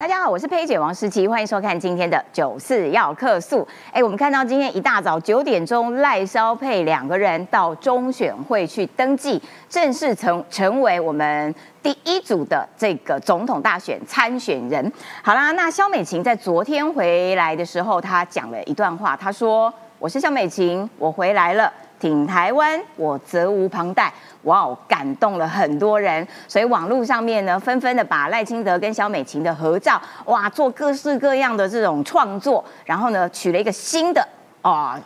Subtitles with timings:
[0.00, 3.66] 大家好，我是佩姐王诗琪，欢迎收看今天的九四要客诉。
[3.92, 14.92] 哎，我们看到今天一大早九点钟，赖萧佩两个人到中选会去登记，正式成成为我们第一组的这个总统大选参选人。
[15.20, 24.12] 好啦，那萧美琴在昨天回来的时候，她讲了一段话，她说：“我是萧美琴，我回来了。”挺台湾，我责无旁贷。
[24.42, 34.26] 哇哦，感动了很多人，所以网络上面呢，纷纷的把赖清德跟萧美琴的合照，哇，做各式各样的这种创作，然后呢，取了一个新的
[34.62, 34.98] 啊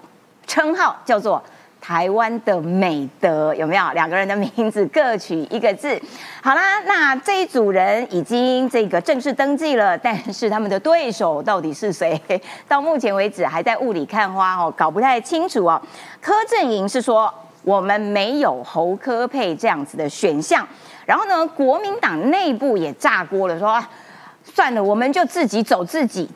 [0.47, 1.43] 称号，叫做。
[1.83, 3.83] 台湾的美德有没有？
[3.93, 6.01] 两个人的名字各取一个字。
[6.41, 12.21] 好啦，那这一组人已经这个正式登记了，但是他们的对手到底是谁？
[12.69, 15.83] 到目前为止还在雾里看花哦，搞不太清楚哦。
[16.21, 20.65] 柯震营是说我们没有侯科配这样子的选项，
[21.05, 23.85] 然后呢，国民党内部也炸锅了，说
[24.45, 26.31] 算了，我们就自己走自己。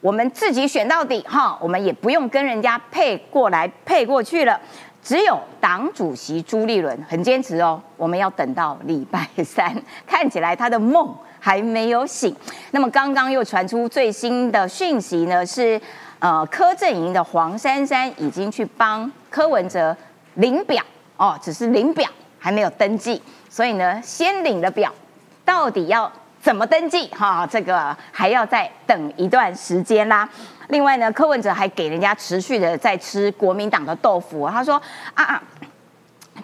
[0.00, 4.60] 我们自己选到底哈，我们也不用跟人家配过来配过去了。
[5.04, 9.70] 只有党主席朱立伦很坚持哦，我们要等到礼拜三。
[10.08, 12.34] 看起来他的梦还没有醒。
[12.70, 15.78] 那么刚刚又传出最新的讯息呢，是
[16.18, 19.94] 呃柯震营的黄珊珊已经去帮柯文哲
[20.36, 20.82] 领表
[21.18, 24.90] 哦，只是领表还没有登记，所以呢先领了表，
[25.44, 26.10] 到底要？
[26.40, 27.06] 怎么登记？
[27.06, 30.28] 哈，这个还要再等一段时间啦。
[30.68, 34.48] 另外呢，柯文哲还给人家持续的在吃国民党的豆腐。
[34.48, 34.80] 他说
[35.14, 35.42] 啊啊，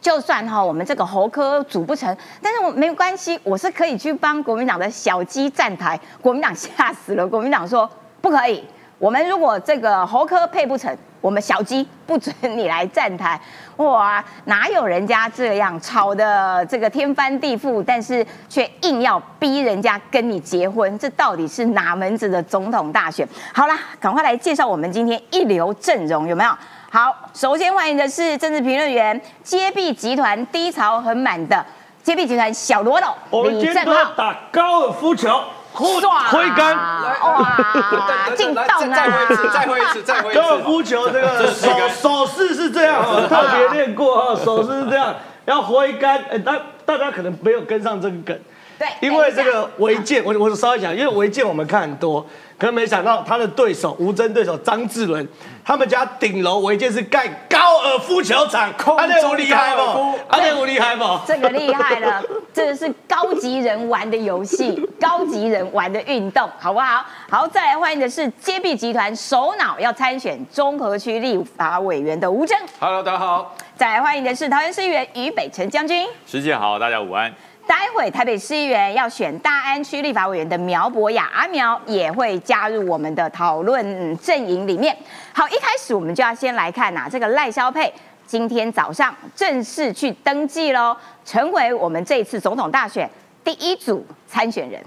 [0.01, 5.99] 就算哈我们这个侯科组不成，但是我没有关系，我是可以去帮国民党的小鸡站台。
[6.21, 8.65] 国民党吓死了，国民党说不可以。
[8.99, 13.41] 我们如果这个猴科配不成，我们小鸡不准你来站台。
[13.81, 23.27] 哇，哪有人家这样吵的这个天翻地覆，但是却硬要逼人家跟你结婚，这到底是哪门子的总统大选？
[23.55, 26.51] 好啦，赶快来介绍我们今天一流阵容，有没有？
[26.91, 31.65] 好，首先欢迎的是政治评论员，接臂集团低潮很满的
[32.03, 35.41] 接臂集团小罗斗李正浩，打高尔夫球。
[35.73, 38.31] 挥杆，哇！
[38.37, 38.79] 进洞啊！
[38.95, 40.41] 再挥一次，再挥一次，再挥一次。
[40.41, 45.15] 高尔夫球这个手手势是这样，特别练过哈， 手势是这样，
[45.47, 46.23] 要挥杆。
[46.31, 48.39] 哎，大大家可能没有跟上这个梗，
[48.79, 52.27] 对，因为这个违建，我我稍微讲，因为违建我们看很多。
[52.61, 55.27] 可没想到他的对手吴征对手张志伦，
[55.65, 60.19] 他们家顶楼违建是盖高尔夫球场，阿内吴厉害不？
[60.29, 61.03] 阿内吴厉害不？
[61.27, 62.23] 这个厉害了，
[62.53, 67.03] 这个是高级人玩的游戏， 高级人玩的运动，好不好？
[67.31, 72.55] 好，再来欢迎的是接币集团首脑要参选中和区立法委员的吴征。
[72.79, 73.57] Hello，大家好。
[73.75, 76.07] 再来欢迎的是桃园市议员于北辰将军。
[76.27, 77.33] 师姐好，大家午安。
[77.71, 84.97] 待会台北市议员要选大安区立法委员的苗博雅阿苗也会加入我们的讨论阵营里面。
[85.33, 87.93] 好，一开始我们就要先来看呐，这个赖萧佩
[88.27, 93.09] 今天早上正式去登记喽，成为我们这次总统大选
[93.45, 94.83] 第一组参选人。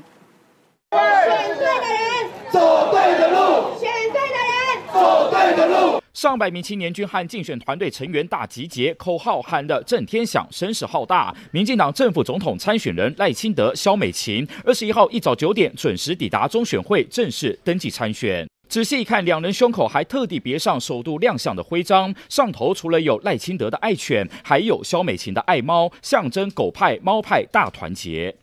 [0.94, 4.54] 选对的人走对的路，选对的人
[4.94, 6.00] 走对的路。
[6.14, 11.36] 上百名青年军和竞选团队成员大集结，口号喊得震天响，声势浩大。
[11.52, 18.48] 民进党政府总统参选人赖清德、萧美琴，二十一号一早九点准时抵达中选会，正式登记参选。
[18.74, 28.36] 仔细一看，两人胸口还特地别上首度亮相的徽章，上头除了有赖清德的爱犬，还有萧美琴的爱猫，象征狗派猫派大团结。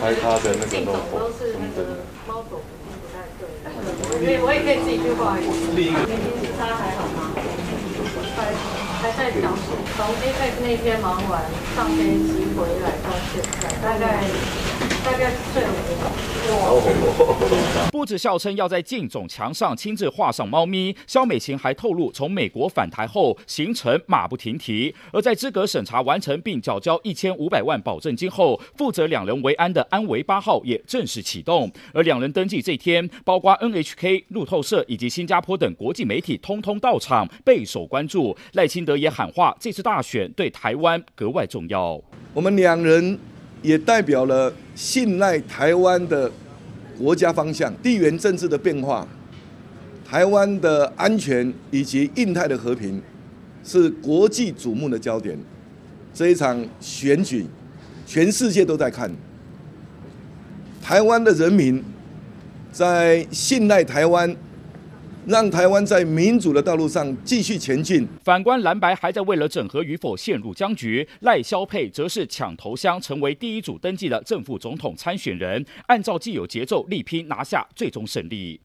[0.00, 0.96] 拍他的那个 logo，
[2.26, 3.44] 猫狗不太对，
[4.24, 5.52] 可以，我也可以自己去画一个。
[5.76, 6.08] 另一个，
[6.56, 7.36] 他还好吗？
[8.32, 8.48] 还
[9.02, 11.44] 还在调整，从 APEC 那天忙完，
[11.76, 14.24] 上飞机回来到现在，大概
[17.90, 24.94] 不止笑称要在竞总墙上亲自画上猫咪，肖美琴还透露，从美国返台后行程马不停蹄。
[25.12, 31.70] 而在资格审查完成并缴交一千五百万保证金后，负责两人为安的安维八号也正式启动。
[31.92, 38.36] 而两人登记这天，包括 NHK、路透社以及新加坡等国际媒体通通到场，备受关注。
[38.52, 42.00] 赖清德也喊话，这次大选对台湾格外重要。
[42.32, 43.18] 我们两人
[43.66, 46.30] 也代表了信赖台湾的。
[46.98, 49.06] 国家方向、地缘政治的变化、
[50.02, 53.02] 台湾的安全以及印太的和平，
[53.62, 55.38] 是国际瞩目的焦点。
[56.14, 57.44] 这一场选举，
[58.06, 59.10] 全世界都在看。
[60.82, 61.84] 台湾的人民
[62.72, 64.34] 在信赖台湾，
[65.26, 68.06] 让台湾在民主的道路上继续前进。
[68.22, 78.60] 反观蓝白还在为了整合与否陷入僵局，赖萧佩则是抢头香，成为第一组登记的正副总统参选人，按照既有节奏力拼拿下最终胜利。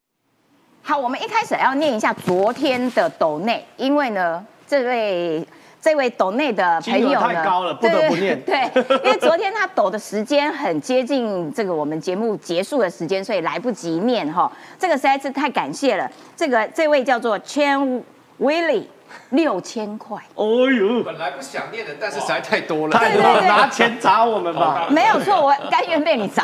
[0.84, 5.46] 好，我们一开始要念一下昨天的斗内，因为呢，这位。
[5.82, 8.40] 这位抖内的朋友呢，太高了，不得不念。
[8.42, 8.70] 对，
[9.04, 14.52] 因为昨天他抖的时间很接近这个我们节目结束的时间，所以来不及念哈。
[14.78, 16.10] 这个实在是太感谢了。
[16.38, 18.02] 这个这位叫做 Chen
[18.40, 18.86] Willie。
[19.30, 24.88] 六千块，哦呦，本来不想念的，但是实在太多了，太多了，拿钱砸我们吧。
[24.90, 26.44] 没有错，我甘愿被你砸，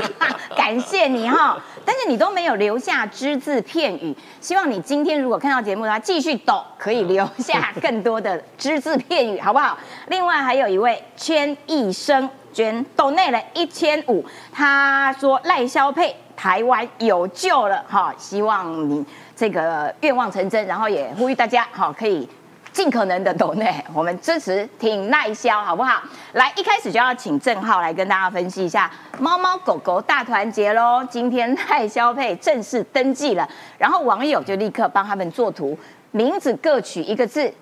[0.56, 1.58] 感谢你哈。
[1.84, 9.78] 但是你都没有留下只字片语，希望你今天如果看到节目的话，继续抖，可以留下更多的只字片语，好不好？
[10.08, 14.22] 另外还有一位圈一生捐抖内了一千五，
[14.52, 19.02] 他说赖萧佩台湾有救了哈，希望你。
[19.38, 22.28] 这个愿望成真，然后也呼吁大家，好，可以
[22.72, 26.02] 尽可能的抖内，我们支持挺耐销，好不好？
[26.32, 28.90] 来，一开始就要请郑浩来跟大家分析一下
[29.20, 31.06] 猫猫狗狗大团结喽。
[31.08, 33.48] 今天赖消配正式登记了，
[33.78, 35.78] 然后网友就立刻帮他们作图，
[36.10, 37.54] 名字各取一个字：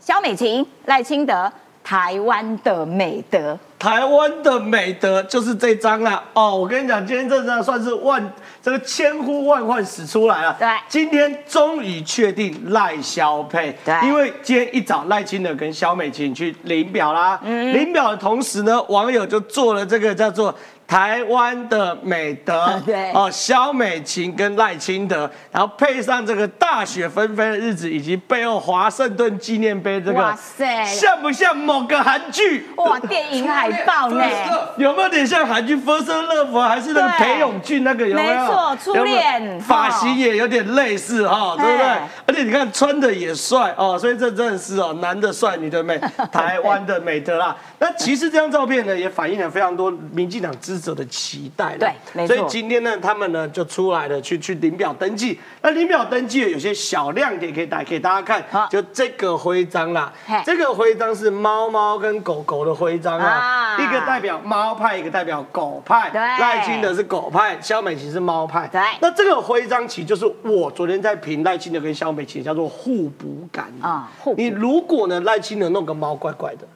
[0.00, 1.52] 肖美琴、赖清德。
[1.82, 6.54] 台湾的美德，台湾的美德就是这张了哦。
[6.54, 8.22] 我跟你讲，今天这张算是万
[8.62, 10.56] 这个千呼万唤始出来了。
[10.58, 13.76] 对，今天终于确定赖萧配。
[13.84, 17.40] 对，因为今天一早赖清德跟萧美琴去领表啦。
[17.42, 20.54] 嗯，领表的同时呢，网友就做了这个叫做。
[20.90, 32.66] 台湾的美德， 对哦，萧美琴跟赖清德，然后配上这个大雪纷飞的日子，以及背后华盛顿纪念碑这个，哇塞，像不像某个韩剧？
[32.74, 34.24] 哇，电影海报呢？
[34.78, 38.08] 有没有点像韩剧《First Love》还是那个裴勇俊那个？
[38.08, 38.40] 有没有？
[38.40, 39.60] 没错，初恋。
[39.60, 41.86] 发型也有点类似哈，对不对？
[42.26, 45.96] 而且你看穿的也帅哦，所以这真的是哦，男的帅，女的美，
[46.32, 47.56] 台湾的美德啦。
[47.78, 50.79] 那其实这张照片呢，也反映了非常多民进党支。
[50.80, 52.34] 者的期待对，没错。
[52.34, 55.38] 所以今天呢，他们呢就出来了，去去领表登记。
[55.62, 60.12] 那领表登记有些小亮点可以带给大家看，就这个徽章啦。
[60.44, 66.10] 这个徽章是猫猫跟狗狗的徽章啊，一个代表猫派，一个代表狗派。
[66.12, 68.66] 赖清德是狗派，肖美琴是猫派。
[68.68, 74.10] 对，那这个徽章其实就是我昨天在评赖清德跟肖美琴叫做互补感啊。
[74.36, 76.66] 你如果呢赖清德弄个猫怪怪的。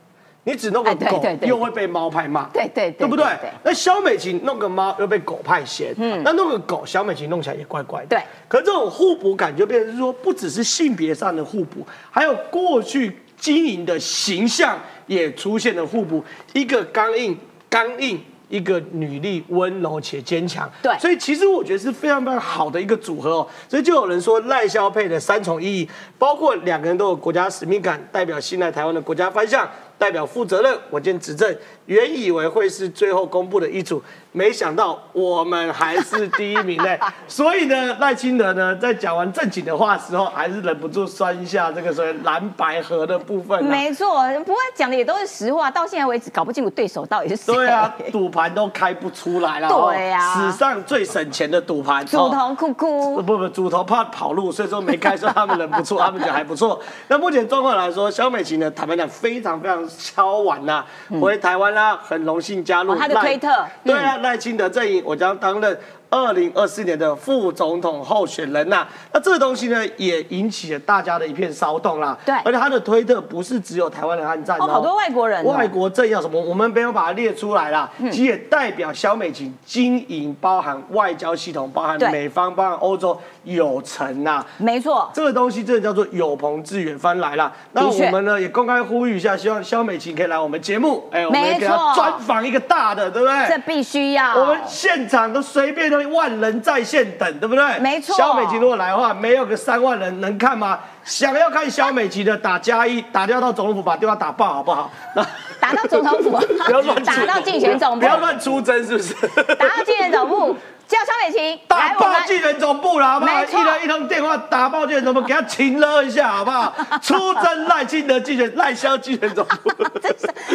[0.44, 3.24] 你只弄个狗，又会被猫派骂，对对对，不对？
[3.62, 8.22] 那肖美琴弄个猫，又被狗派嫌，嗯，那弄个狗，肖美琴弄起来也怪怪的，对。
[8.46, 17.36] 可这种互补感就变成是说，不只是性别上的互补，还有过去经营的形象也出现了互补，一个刚硬
[17.68, 18.20] 刚硬。
[18.50, 23.48] 一个女力温柔且坚强，对，所以其实我觉得是非常非常好的一个组合哦。
[23.68, 25.88] 所以就有人说赖萧配的三重意义，
[26.18, 29.68] 包括两个人都有国家使命感，代表信赖台湾的国家方向，
[29.98, 31.56] 代表负责任稳健执政。
[31.86, 34.02] 原以为会是最后公布的一组。
[34.32, 36.98] 没想到我们还是第一名嘞，
[37.28, 43.62] 所以呢，赖清德呢在讲完正经的话时候，还是忍不住酸一下这个所谓蓝白河的部分。
[43.64, 47.54] 没错，不过讲的也都是实话，到现在为止搞不清楚对手到底是谁。
[47.54, 49.68] 对啊，赌盘都开不出来了。
[49.68, 52.04] 对啊，史上最省钱的赌盘。
[52.04, 53.22] 主头哭哭。
[53.22, 56.80] 不不，主头怕跑路，所以说没开，说他们人不错，他们觉得还不错。
[57.06, 60.84] 那目前状况来说，肖美琴呢，坦白讲非常非常敲碗呐，
[61.20, 62.94] 回台湾啦，很荣幸加入。
[62.94, 63.64] 他的推特。
[63.84, 64.16] 对啊。
[64.18, 65.78] 赖清德阵营，我将担任。
[66.14, 72.16] 二零二四年的副总统候选人呐，那这个东西呢，也引起了大家的一片骚动啦。
[72.24, 77.90] 对，而且他的推特不是只有台湾人按赞哦，好多外国人，外国政要什么，我们没有把它列出来啦。
[78.12, 84.46] 其实也代表肖美琴经营，包含外交系统，包含美方，包含欧洲有成呐。
[84.58, 87.52] 没错，这个东西真的叫做有朋自远方来了。
[87.72, 93.48] 那我们呢，也公开呼吁一下，希望肖美琴可以来我们节目，哎，我们给他专访一个大的，对不对？
[93.48, 94.38] 这必须要。
[94.38, 96.03] 我们现场都随便都。
[96.06, 97.78] 万人在线等，对不对？
[97.78, 98.16] 没错。
[98.16, 100.78] 肖美琪如果来的话，没有个三万人能看吗？
[101.04, 104.90] 想要看肖美琪的，打加一，打掉到总统府，把电话打爆，好不好？
[105.60, 106.30] 打到总统府，
[106.66, 109.14] 不要乱打到竞选总部，不要乱出征，是不是？
[109.56, 110.56] 打到竞选总部。
[110.86, 113.32] 叫肖美琴打爆竞选总部了，好不好？
[113.42, 116.74] 一人一通电话打爆竞选总部，给他请了一下，好不好？
[117.00, 119.70] 出征赖清德竞选赖萧竞选总部，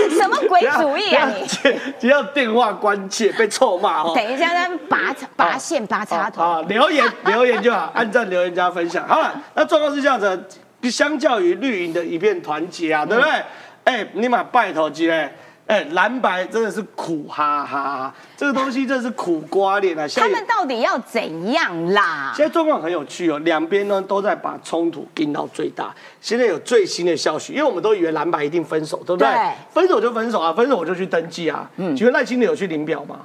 [0.10, 1.30] 什么鬼主意啊？
[1.30, 1.46] 你
[2.00, 4.14] 只要电话关切被臭骂哦。
[4.16, 6.62] 等一下，那拔拔线拔插头啊！
[6.68, 9.08] 留言 留言就好，按赞留言加分享。
[9.08, 10.44] 好了，那状况是这样子，
[10.90, 13.32] 相较于绿营的一片团结啊，对不对？
[13.86, 15.34] 哎，你妈拜托机嘞。
[15.70, 20.08] 哎，蓝白真的是苦哈哈，这个东西真是苦瓜脸啊！
[20.16, 22.34] 他们到底要怎样啦？
[22.36, 25.94] 现在状况很有趣哦，两边呢都在把冲突盯到最大。
[26.20, 29.30] 现在有最新的消息，因为我们都以为蓝白一定分手，对不对？
[29.30, 31.70] 对分手就分手啊，分手我就去登记啊。
[31.76, 33.20] 嗯，请问赖清德有去领表吗？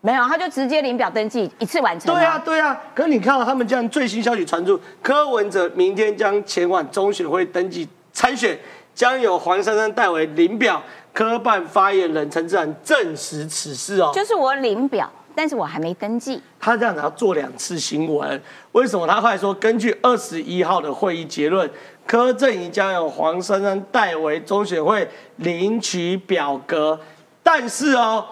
[0.00, 2.14] 没有，他就直接领表登记，一次完成。
[2.14, 2.74] 对啊，对啊。
[2.94, 8.58] 可是你看到他们这样最新消息传出，柯文哲明天将前往中选会登记参选，
[8.94, 10.82] 将由黄珊珊代为领表。
[11.16, 16.42] 科办发言人陈志涵证实此事哦，就是我领表，但是我还没登记。
[16.60, 18.38] 他这样子要做两次新闻，
[18.72, 19.06] 为什么？
[19.06, 21.70] 他后来说，根据二十一号的会议结论，
[22.06, 27.00] 柯震宇将由黄珊珊代为中选会领取表格，
[27.42, 28.22] 但是哦。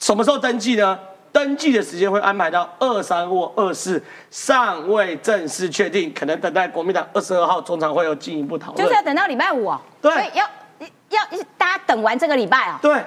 [0.00, 0.98] 什么时候登记呢？
[1.30, 8.76] 登记的时间会安排到二三或二四，尚未正式确定，可能等待国民党二十二号中常会有进一步讨论。
[8.76, 9.80] 就是要等到礼拜五哦。
[10.00, 10.44] 对，要
[11.10, 11.20] 要
[11.56, 12.78] 大家等完这个礼拜啊。
[12.82, 13.04] 对，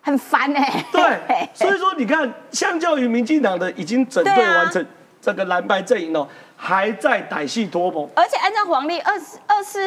[0.00, 0.84] 很烦哎。
[0.92, 4.84] 对，所以说你看，相较于民进党的已经整队完成
[5.20, 6.26] 这个蓝白阵营哦。
[6.64, 9.80] 还在歹戏拖棚，而且按照黄历二四二四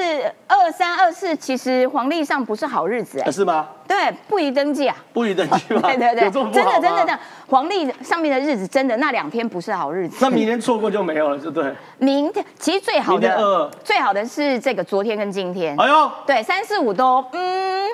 [0.45, 3.65] 二三二四，其实黄历上不是好日子，哎是吗？
[3.87, 5.83] 对，不宜登记啊，不宜登记吗？
[5.87, 7.17] 对对对，真的真的的，
[7.47, 11.73] 黄历上面的日子真的那两天不是好日子，那明天错过就没有了，对不对？
[11.97, 17.87] 明天其实最好的，最好的是这个昨天跟今天，哎呦，对，三四五都嗯。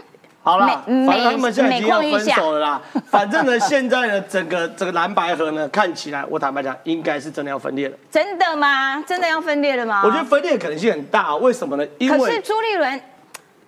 [0.44, 2.82] 好了，反正他们现在已经要分手了啦。
[3.12, 7.96] 反正呢，现在呢，整个这个蓝白河呢，看起来我坦白讲，应该是真的要分裂了。
[8.10, 9.00] 真的吗？
[9.04, 10.02] 真的要分裂了吗？
[10.04, 11.86] 我觉得分裂的可能性很大，为什么呢？
[12.00, 13.02] 因为可是朱立伦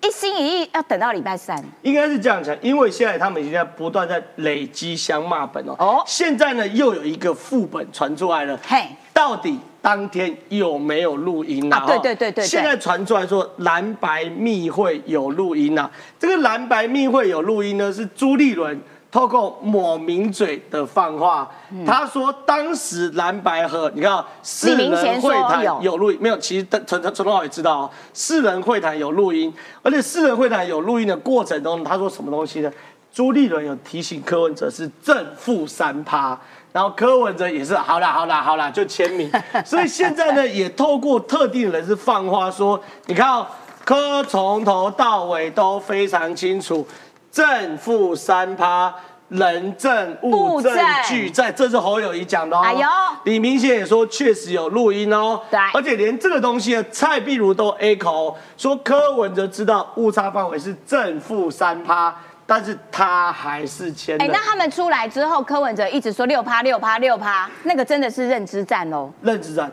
[0.01, 5.75] 一心一意要等到礼拜三，应该是这样讲，因为现在他们已经在不断在累积相骂本哦。
[5.77, 8.59] 哦，现在呢，又有一个副本传出来了。
[8.67, 9.59] 嘿，到底？
[9.83, 11.83] 当天有没有录音啊？
[11.85, 12.45] 对对对对。
[12.45, 15.91] 现在传出来说蓝白密会有录音啊。
[16.17, 18.79] 这个蓝白密会有录音呢，是朱立伦
[19.11, 21.51] 透过抹名嘴的放话，
[21.85, 26.37] 他说当时蓝白和你看四人会谈有录音没有？
[26.37, 32.71] 其实陈陈陈东豪也知道哦，四人会谈有录音，而且四人会谈有录音的过程中，他说什么东西呢？
[33.13, 36.39] 朱立伦有提醒柯文哲是正负三趴。
[36.73, 39.31] 然后柯文哲也是好啦好啦好啦就签名，
[39.63, 43.47] 所以现在呢也透过特定人士放话说，你看哦
[43.85, 46.85] 柯从头到尾都非常清楚，
[47.31, 48.91] 正负三趴，
[49.29, 50.75] 人证物证
[51.05, 52.61] 俱在，这是侯友谊讲的哦。
[52.63, 52.87] 哎呦，
[53.25, 55.39] 李明贤也说确实有录音哦。
[55.51, 62.15] 对，而且连这个东西呢，蔡壁如都 A 口说柯文哲知道误差范围是正负三趴。
[62.45, 64.21] 但是他还是签。
[64.21, 69.11] 哎，那他们出来之后，柯文哲一直说六趴六趴六趴，那个真的是认知战喽？
[69.21, 69.71] 认知战，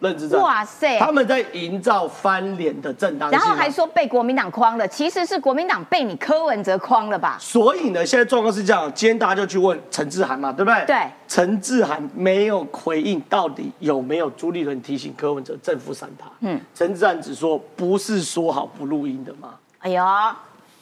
[0.00, 0.40] 认知战。
[0.40, 0.98] 哇塞！
[0.98, 3.38] 他们在营造翻脸的正当性。
[3.38, 7.36] 然后还说被国民党框了，其实是国民党被你柯文哲框了吧？
[7.38, 10.84] 所以呢，现在状况是这样，今天大家就去问陈志涵嘛，对不对？
[10.86, 10.96] 对。
[11.28, 16.26] 陈志涵没有回应，到底有没有朱立伦提醒柯文哲正负三趴？
[16.40, 16.60] 嗯。
[16.74, 19.54] 陈志涵只说不是说好不录音的吗？
[19.80, 20.02] 哎呦。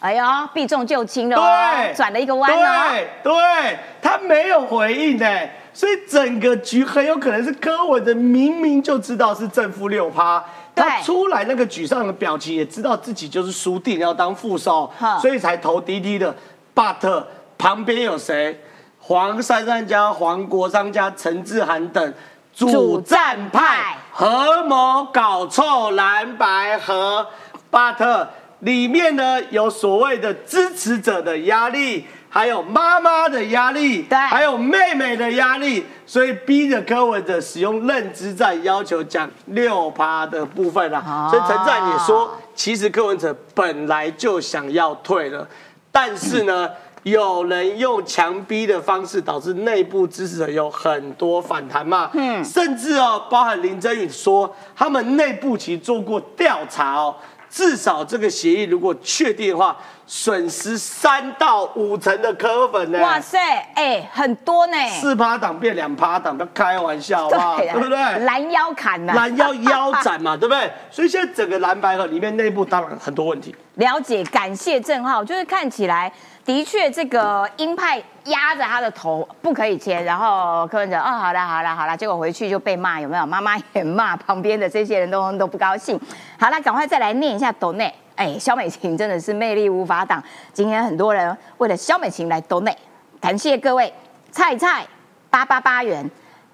[0.04, 2.90] 哎呦，避重就轻了哦，转了一个弯哦。
[2.92, 5.26] 对，对他没有回应呢，
[5.73, 10.44] 所以整个局很有可能是柯文哲明明就知道是正负六趴，
[10.75, 14.92] 他出来那个沮丧的表情，也知道自己就是输定要当副手，
[15.23, 16.37] 所以才投滴滴的。
[16.75, 17.25] But
[17.56, 18.61] 旁边有谁？
[19.00, 22.14] 黄珊珊加黄国昌加陈志涵等
[22.52, 27.26] 主战派合谋搞臭蓝白和
[27.73, 28.26] But。
[28.64, 41.28] 里面呢有所谓的支持者的压力，还有妈妈的压力，对，还有妹妹的压力，所以逼着柯文哲使用认知战，要求讲六趴的部分啦。
[41.30, 45.47] 所以陈战也说，其实柯文哲本来就想要退了，
[45.92, 46.71] 但是呢，
[47.02, 52.11] 有人用强逼的方式，导致内部支持者有很多反弹嘛。
[52.14, 57.14] 嗯，甚至哦，包含林真宇说，他们内部其实做过调查哦。
[57.54, 62.99] 至少这个协议如果确定的话，损失三到五成的科粉呢？
[63.00, 63.38] 哇塞，
[63.75, 64.76] 哎，很多呢。
[65.00, 67.56] 四趴党变两趴党，不开玩笑吧？
[67.56, 67.99] 对不对？
[68.25, 70.70] 拦腰砍呐，拦腰腰斩嘛， 对不对？
[70.90, 73.54] 所以现在整个蓝白河里面内部当然很多问题。
[73.76, 76.12] 了解，感谢郑浩，就是看起来。
[76.44, 83.25] 的确，这个鹰派压着他的头不可以签，然后柯文哲哦，好了好了好了，结果回去就被骂，有没有？
[83.25, 85.99] 妈妈也骂，旁边的这些人都都不高兴。
[86.38, 87.92] 好了，赶快再来念一下抖内。
[88.16, 90.23] 哎，肖美琴真的是魅力无法挡。
[90.52, 92.76] 今天很多人为了肖美琴来抖内，
[93.21, 93.92] 感谢各位。
[94.30, 94.85] 菜菜
[95.30, 96.11] 八八八元，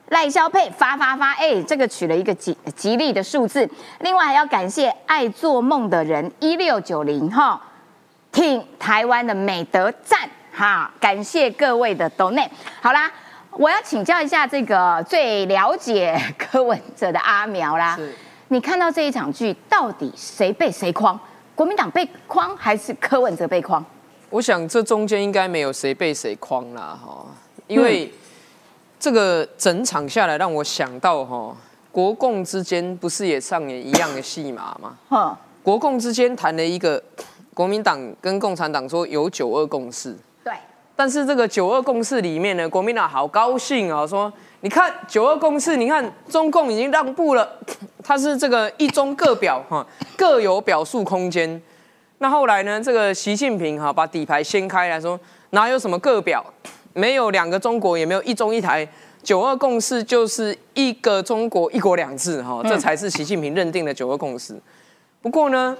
[0.09, 3.67] 赖肖佩发发发，哎，这个取了一个吉吉利的数字。
[4.01, 7.59] 另外还要感谢爱做梦的人一六九零哈。
[8.31, 12.51] 挺台湾的美德赞哈，感谢各位的 donate。
[12.83, 13.11] 好啦，
[13.53, 17.99] 我要请教一下这个最了解柯文哲的阿苗啦。
[18.49, 21.19] 你看到这一场剧，到底谁被谁框？
[21.61, 23.85] 国民党被框还是柯文哲被框？
[24.31, 27.27] 我想这中间应该没有谁被谁框啦，哈，
[27.67, 28.11] 因为
[28.99, 31.55] 这个整场下来让我想到哈，
[31.93, 34.97] 国共之间不是也上演一样的戏码吗？
[35.11, 37.03] 哈，国共之间谈了一个。
[37.53, 40.55] 国民党跟共产党说有九二共识，对。
[40.97, 47.49] 但是这个九二共识里面呢，国民党好高兴啊，说你看九二共识，你看中共已经让步了，
[48.05, 49.87] 它是这个一中各表哈，
[50.17, 51.61] 各有表述空间。
[52.19, 55.19] 那后来呢，这个习近平哈把底牌掀开来说，
[55.51, 56.45] 哪有什么各表，
[56.93, 58.87] 没有两个中国，也没有一中一台，
[59.23, 64.59] 九二共识就是一个中国一国两制哈，这才是习近平认定的九二共识。
[65.23, 65.77] 不过呢。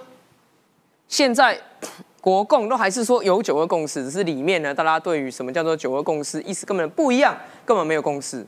[1.09, 1.59] 现在
[2.23, 8.47] 国共都还是说有九二共识，只是里面呢，大家对于什么叫做九二共识意思根本不一样，根本没有共识。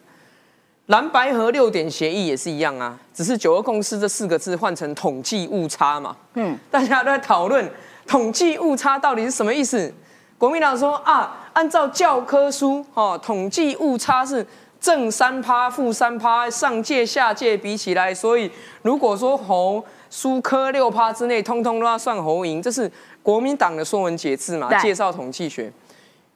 [0.87, 6.17] 蓝白和六点协议也是一样啊，只是九二共识这四个字换成统计误差嘛。
[6.35, 7.71] 嗯，大家都在讨论
[8.07, 9.93] 统计误差到底是什么意思。
[10.37, 14.47] 国民党说啊，按照教科书哦，统计误差是
[14.81, 18.51] 正三趴、负三趴，上届下届比起来，所以
[18.83, 19.83] 如果说红。
[20.15, 24.69] 苏科六趴之内，通通都要算侯赢，这是国民党的说文解字嘛？
[24.79, 25.73] 介绍统计学。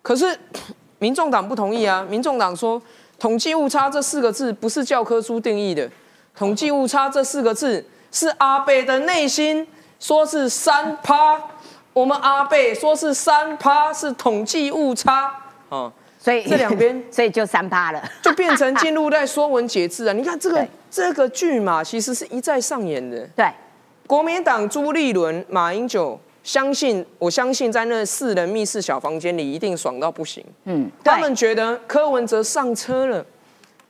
[0.00, 0.35] 可是
[0.99, 2.03] 民众党不同意啊！
[2.09, 2.81] 民众党说，
[3.18, 5.90] 统计误差这四个字不是教科书定义的，
[6.37, 9.66] 统计误差这四个字是阿贝的内心
[9.99, 11.40] 说是三趴，
[11.92, 15.32] 我们阿贝说是三趴是统计误差。
[15.68, 20.12] 哦，所以这两边 所以就三趴了，就变成进入在说文解字啊！
[20.12, 23.50] 你看这个这个剧嘛，其实是一再上演的，对。
[24.06, 30.45] 国民党朱立伦、马英九，相信我相信在那四人密室小房间里一定爽到不行。
[30.62, 33.26] 嗯，他们觉得柯文哲上车了，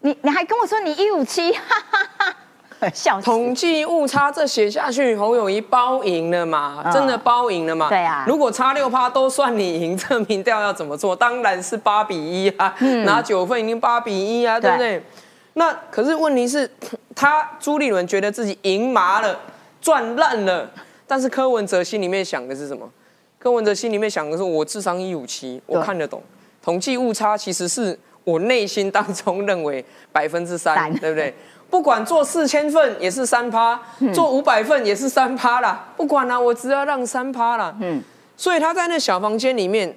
[0.00, 1.60] 你你还跟我说你一五七，哈
[1.90, 2.34] 哈
[2.80, 6.90] 哈笑统计误差这写下去，侯友谊包赢了嘛？
[6.90, 7.90] 真的包赢了嘛？
[7.90, 8.24] 对啊。
[8.26, 11.14] 如果差六趴都算你赢，这民调要怎么做？
[11.14, 15.04] 当然是八比一啊，拿九分已经八比一啊，对不对？
[15.52, 16.70] 那可是问题是，
[17.14, 19.38] 他朱立伦觉得自己赢麻了。
[19.78, 20.68] 赚烂了，
[21.06, 22.90] 但是柯文哲心里面想的是什么？
[23.38, 26.22] 柯文哲心里面想的是，我智商一五七，我看得懂。
[26.62, 31.32] 统计误差其实是我内心当中认为百分之三，对不对？
[31.70, 33.80] 不管做四千份也是三趴，
[34.12, 35.92] 做五百份也是三趴啦。
[35.96, 37.76] 不管啦，我只要让三趴啦。
[37.80, 38.02] 嗯，
[38.36, 39.96] 所以他在那小房间里面，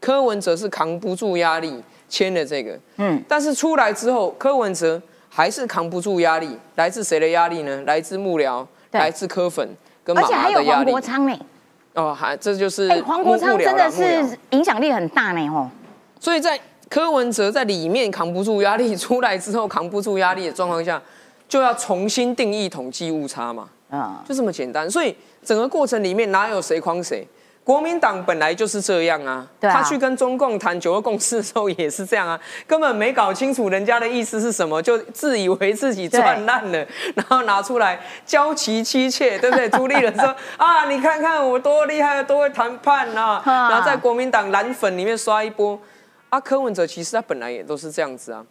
[0.00, 2.78] 柯文哲是扛不住压力签了这个。
[2.98, 7.82] 嗯，但是出来之后，柯文哲还是扛不住压力，来自谁的压力呢？
[7.86, 8.64] 来自幕僚。
[8.94, 9.68] 来自柯粉
[10.04, 11.36] 跟而且还有黄国昌呢。
[11.94, 15.70] 哦，还这就是哎，黄国昌真的是影响力很大呢哦。
[16.20, 21.00] 所以在柯文哲在里面扛不住压力，出来之后扛不住压力的状况下，
[21.48, 23.68] 就要重新定义统计误差嘛。
[23.90, 24.90] 啊，就这么简单。
[24.90, 25.14] 所以
[25.44, 27.26] 整个过程里面哪有谁框谁？
[27.64, 39.66] 国民党本来就是这样啊，他去跟中共谈九二共识的时候也是这样啊，根本没搞清楚人家的意思是什么，就自以为自己赚烂了，然后拿出来娇妻妻妾，对不对？
[39.70, 45.80] 朱立伦说啊，你看看我多厉害，多会谈判啊，然后在国民党蓝粉里面刷一波。
[46.28, 48.44] 啊，柯文哲其实他本来也都是这样子啊，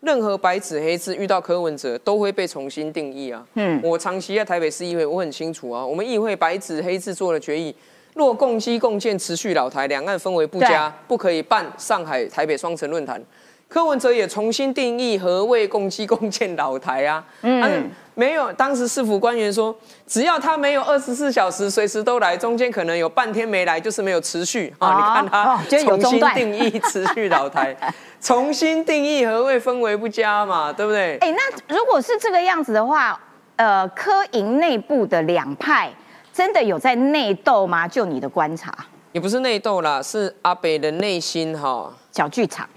[0.00, 3.44] 任何白纸黑字遇到柯文哲都会被重新定义啊。
[3.54, 7.74] 嗯，我长期在台北市议会，我很清楚啊，我们议会白纸黑字做了决议。
[8.20, 13.18] 若共机共建持续老台，两岸氛围不佳，不可以办上海、台北双城论坛。
[13.66, 17.24] 柯文哲也重新定义何谓共机共建老台啊？
[17.40, 19.74] 嗯，没有，当时市府官员说，
[20.06, 24.94] 只要他没有二十四小时随时都来，中间可能有半天没来，就是没有持续啊。
[24.96, 27.74] 你看他重新定义持续老台，
[28.20, 30.70] 重新定义何谓氛围不佳嘛？
[30.70, 31.16] 对不对？
[31.18, 33.18] 哎，那如果是这个样子的话，
[33.56, 35.90] 呃，柯营内部的两派。
[36.32, 37.86] 真的有在内斗吗？
[37.86, 38.72] 就你的观察，
[39.12, 41.92] 也不是内斗啦，是阿北的内心哈。
[42.12, 42.68] 小剧场，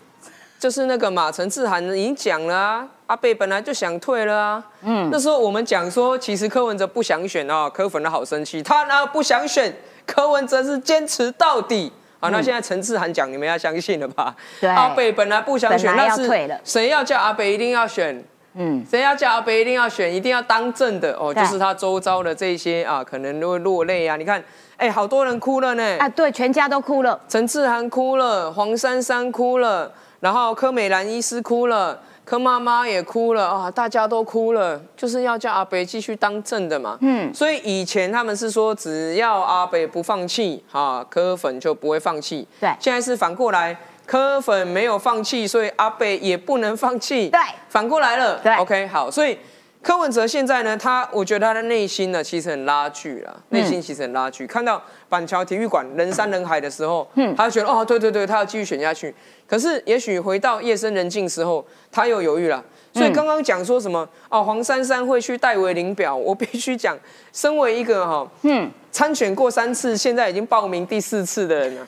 [0.59, 11.91] 就是那个马陈志涵已经讲了啊，阿北本来就想退了啊，嗯，那时候我们讲说，其实柯文哲不想选啊，柯粉的好生气，他呢不想选，柯文哲是坚持到底。
[12.19, 14.33] 啊，那现在陈志涵讲，你们要相信了吧？
[14.61, 16.25] 对，阿北本来不想选，那是
[16.63, 18.23] 谁要叫阿北一定要选？
[18.55, 24.15] 嗯，谁要叫阿北一定要选，一定要当正的哦，就是他周遭的这些啊，可能都会落泪啊。
[24.15, 24.43] 你看，
[24.77, 25.97] 哎，好多人哭了呢。
[25.99, 27.19] 啊，对，全家都哭了。
[27.27, 36.97] 陈志涵哭了，黄珊珊哭了，然后柯美兰医师哭了，柯妈妈也哭了啊，大家都哭了，就是要叫阿北继续当正的嘛。
[37.01, 42.47] 嗯，所以以前他们是说，只要阿北不放弃，哈，柯粉就不会放弃。
[42.59, 47.29] 对，现在是反过来，柯粉没有放弃，所以阿北也不能放弃。
[47.29, 47.39] 对，
[47.69, 48.39] 反过来了。
[48.39, 49.37] 对，OK，好，所以。
[49.81, 54.47] 柯文哲现在呢，他我觉得他的内心呢，其实很拉锯了，内心其实很拉锯。
[54.47, 59.13] 看到板桥体育馆人山人海的时候，嗯，他觉得哦，对对对，他要继续选下去。
[59.45, 62.63] 可是也许回到夜深人静时候，他又犹豫了。
[62.93, 66.97] 所以刚刚讲说什么哦，黄珊珊会去戴维林表，我必须讲，
[67.33, 71.87] 身为一个哈，嗯，参选过三次，现在已经报名第四次的人了，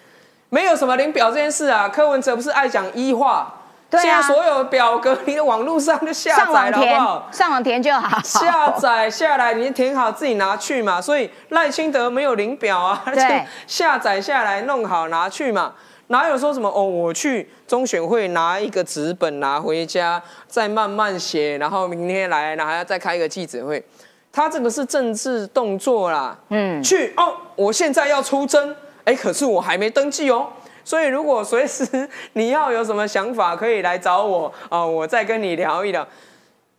[0.56, 1.90] 没有什么领表这件事啊。
[1.90, 3.54] 柯文哲不是爱讲医化。
[3.92, 7.30] 现在所有表格，你的网络上就下载了，好不好？
[7.30, 8.20] 上网填就好。
[8.24, 11.02] 下载下来，你填好自己拿去嘛。
[11.02, 15.74] 所以赖清德没有领表啊，而且下载下来弄好拿去嘛。
[16.08, 16.84] 哪有说什么哦？
[16.84, 23.84] 我去中选会拿一个纸本拿回家，再慢慢写，然后明天来，然后还要再开一个记者会。
[24.32, 26.38] 他这个是政治动作啦。
[26.50, 26.82] 嗯。
[26.84, 30.48] 去哦，我现在要出征，哎，可是我还没登记哦。
[30.84, 36.08] 所以，如果随时你要有什么想法，可以来找我啊，我再跟你聊一聊。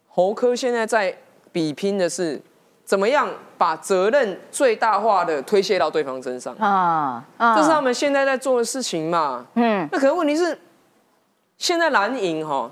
[0.08, 1.12] 侯科现在在
[1.50, 2.40] 比拼的是，
[2.84, 7.24] 怎么样把责任最大化的推卸到对方身上啊？
[7.56, 9.44] 这是他们现在在做的事情嘛？
[9.54, 9.88] 嗯。
[9.90, 10.56] 那可是问题是，
[11.58, 12.70] 现在蓝营哈，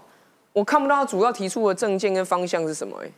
[0.53, 2.97] 我看不到他主要提出的政见跟方向是什么？
[3.03, 3.11] 哎，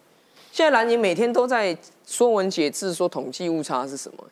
[0.50, 4.24] 现在蓝营每天都在说文解字，说统计误差是什么？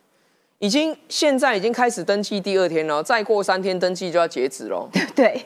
[0.59, 4.89] 已经现在已经开始登记第二天了，再过三天登记就要截止了。
[5.15, 5.45] 对，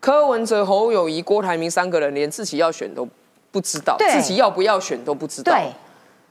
[0.00, 3.06] 柯文哲、侯友谊、郭台铭三个人连自己要选都
[3.50, 5.52] 不知道，自己要不要选都不知道。
[5.52, 5.72] 对，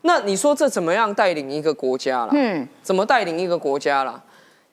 [0.02, 2.30] 那你说这怎么样带领一个国家了？
[2.34, 4.24] 嗯，怎么带领一个国家了？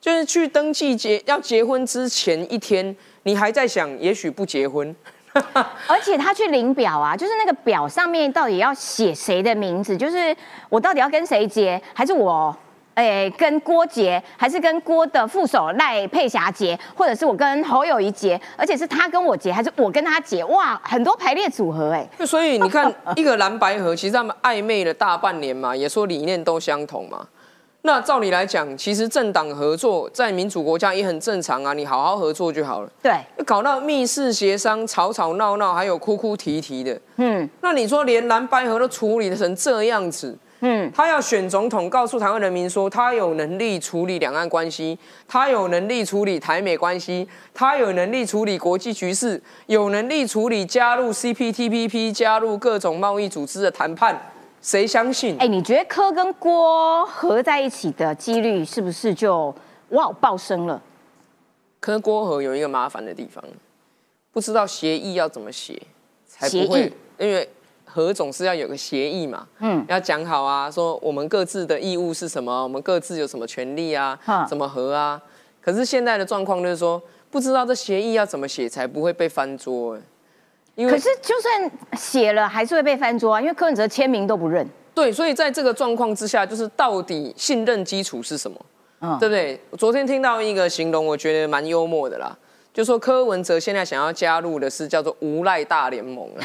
[0.00, 4.94] 就是去登记结要结婚之前一天，你还在想，也许不结婚。
[5.87, 9.96] 而且他去领表啊，就是那个表上面到底要写谁的名字？
[9.96, 10.37] 就是
[10.68, 12.55] 我到底要跟谁结，还是我？
[12.94, 20.44] 哎，跟郭杰，还是跟郭的副手赖佩霞结，或者是我跟侯友谊结，而且是他跟我结，还是我跟他结？
[20.44, 22.07] 哇，很多排列组合哎。
[22.26, 27.26] 所以你看，一个蓝白河，其实他们暧昧了大半年嘛，也说理念都相同嘛。
[27.85, 32.88] 那照理来讲，其实政党合作在民主国家也很正常啊，你好好合作就好了。
[33.02, 33.12] 对，
[33.44, 37.00] 搞到密室协商、吵吵闹闹，还有哭哭啼啼的。
[37.16, 40.38] 嗯，那你说连蓝白河都处理成这样子？
[40.64, 44.96] 嗯，他要选总统，告诉台湾人民说，他有能力处理两岸关系，
[45.27, 55.37] 他有能力处理台美关系，他有能力处理国际局势，有能力处理加入 CPTPP、加入各种贸易组织的谈判，谁相信？
[55.40, 59.53] 哎，你觉得柯跟郭合在一起的几率是不是就
[59.88, 60.81] 哇爆升了？
[61.81, 63.42] 柯郭合有一个麻烦的地方，
[64.31, 65.83] 不知道协议要怎么写
[66.25, 67.48] 才不会，因为。
[67.92, 69.46] 何总是要有个协议嘛？
[69.59, 74.18] 嗯，要讲好啊，说我们各自的义务是什么，我们各自有什么权利啊？
[74.48, 75.20] 怎么和啊？
[75.61, 77.00] 可是现在的状况就是说，
[77.31, 79.98] 不知道这协议要怎么写才不会被翻桌。
[80.74, 84.66] 因为可是就算写了，还是会被翻桌啊，因为柯文哲签名都不认。
[84.94, 88.59] 对，所以在这个状况之下，就是到底信任基础是什么？
[89.00, 89.61] 嗯，对不对？
[89.76, 92.37] 昨天听到一个形容，我觉得蛮幽默的啦，
[92.72, 96.44] 就说柯文哲现在想要加入的是叫做无赖大联盟了。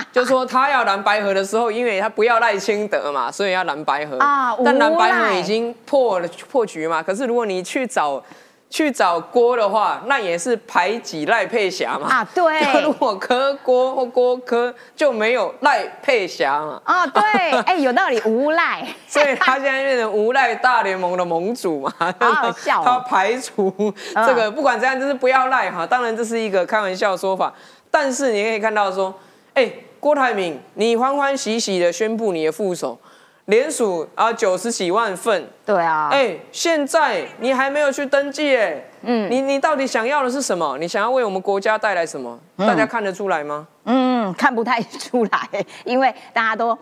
[0.12, 4.56] 就说他要蓝白河的时候，因为他不要赖清德嘛，所以要蓝白河啊。
[4.64, 7.02] 但蓝白河已经破了破局嘛。
[7.02, 8.22] 可是如果你去找
[8.70, 12.08] 去找郭的话，那也是排挤赖佩霞嘛。
[12.08, 12.82] 啊，对。
[12.84, 16.80] 如果柯郭或郭柯就没有赖佩霞嘛。
[16.84, 17.22] 啊，对。
[17.62, 18.86] 哎，有道理，无赖。
[19.08, 21.92] 所以他现在变成无赖大联盟的盟主嘛。
[22.20, 22.84] 好笑。
[22.84, 23.72] 他排除
[24.14, 25.86] 这个，不管怎样，就是不要赖哈。
[25.86, 27.52] 当然这是一个开玩笑说法，
[27.90, 29.14] 但是你可以看到说。
[29.54, 29.68] 哎，
[30.00, 32.98] 郭台铭，你欢欢喜喜的宣布你的副手
[33.46, 40.76] 连署啊九十几万份，对啊，哎，现在你还没有去登记，哎，嗯，你你到底想要的是什么？
[40.78, 42.38] 你想要为我们国家带来什么？
[42.58, 43.66] 大家看得出来吗？
[43.84, 46.76] 嗯，看不太出来， 因为大家都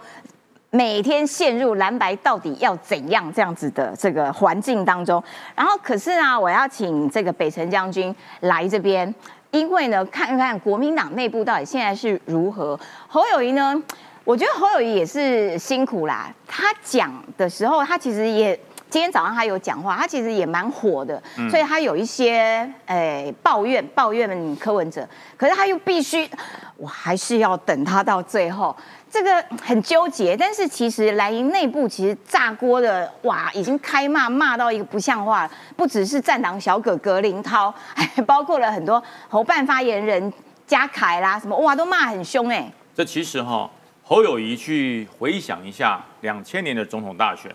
[0.71, 5.23] 每天陷入蓝白到底要怎样这样子的这个环境当中。
[5.55, 9.15] 然后，可是呢，我要请这个北辰将军来这边。
[9.57, 12.79] 因为呢，看看国民党内部到底现在是如何。
[13.09, 13.83] 侯友谊呢，
[14.23, 16.31] 我觉得侯友谊也是辛苦啦。
[16.47, 18.55] 他讲的时候，他其实也
[18.90, 26.29] 今天早上他有讲话，他其实也蛮火的，所以他有一些诶抱怨抱怨柯文哲，可是他又必须，
[26.77, 28.77] 我还是要等他到最后。
[29.09, 40.33] 这个很纠结，但是其实蓝营内部其实炸锅的哇，已经开骂骂到一个不像话，不只是战党小哥格林涛，还包括了很多侯办发言人
[40.66, 42.71] 嘉凯啦什么，哇，都骂很凶哎。
[42.95, 43.71] 这其实哈，
[44.03, 47.51] 侯友谊去回想一下两千年的总统大选，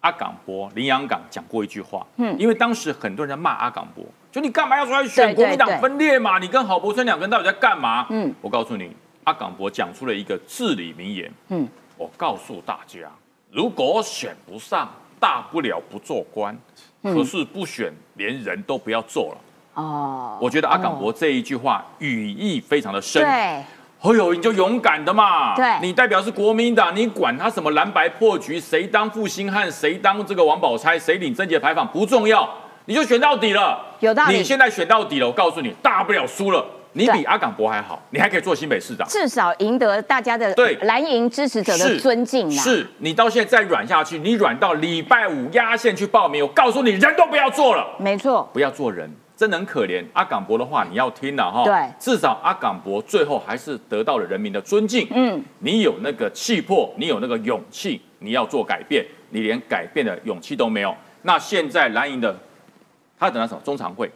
[0.00, 6.38] 阿港博林洋港讲过一句话，嗯，因为当时很多人在骂阿港博，就你干嘛要出来选国民党分裂嘛？
[6.38, 8.06] 你跟郝柏村两个人到底在干嘛？
[8.10, 13.08] 嗯，我告诉你，阿港博讲出了一个至理名言，嗯，我告诉大家，
[13.50, 14.88] 如果选不上，
[15.20, 16.56] 大不了不做官，
[17.02, 19.38] 可是不选，连人都不要做了。
[19.82, 23.22] 哦，我觉得阿港博这一句话语义非常的深。
[23.22, 23.64] 对。
[24.02, 32.52] 哎呦你就勇敢的嘛，对，你代表是国民党，你管他什么蓝白破局，谁当负心汉，谁当这个王宝钗，谁领贞节牌坊不重要，
[32.86, 33.80] 你就选到底了。
[34.00, 34.38] 有道理。
[34.38, 42.62] 你现在选到底了，我告诉你，大不了输了，你比阿港博还好，你还可以做新北市长，至少赢得大家的对蓝营支持者的尊敬啊。
[42.62, 47.86] 是你到现在再软下去，你软到礼拜五压线去报名，我告诉你，人都不要做了。
[47.98, 49.10] 没错，不要做人。
[49.34, 51.64] 真的很可怜，阿港博的话你要听了哈。
[51.64, 55.08] 对，至少阿港博最后还是得到了人民的尊敬。
[55.10, 60.94] 嗯，你有那个气魄，你有那个勇气，你要做改变，你连改变的勇气都没有。
[61.22, 62.36] 那现在蓝营的，
[63.18, 63.60] 他等到什么？
[63.64, 64.08] 中常会，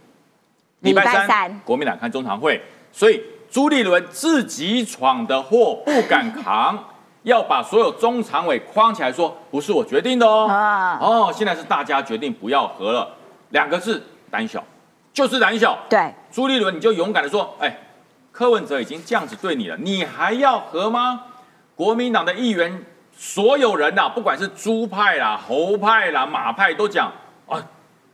[0.81, 2.61] 礼拜三，国民党看中常会，
[2.93, 6.79] 所以朱立伦自己闯的祸不敢扛，
[7.23, 10.47] 要把所有中常委框起来，说不是我决定的哦。
[10.49, 13.09] 啊，哦，现在是大家决定不要和了，
[13.51, 14.63] 两个字，胆小。
[15.13, 17.75] 就是胆小，对朱立伦，你就勇敢的说，哎，
[18.31, 21.23] 柯文哲已经这样子对你了，你还要和吗？
[21.75, 22.85] 国民党的议员，
[23.17, 27.11] 所有人呐，不管是猪派啦、猴派啦、马派，都讲
[27.49, 27.59] 啊，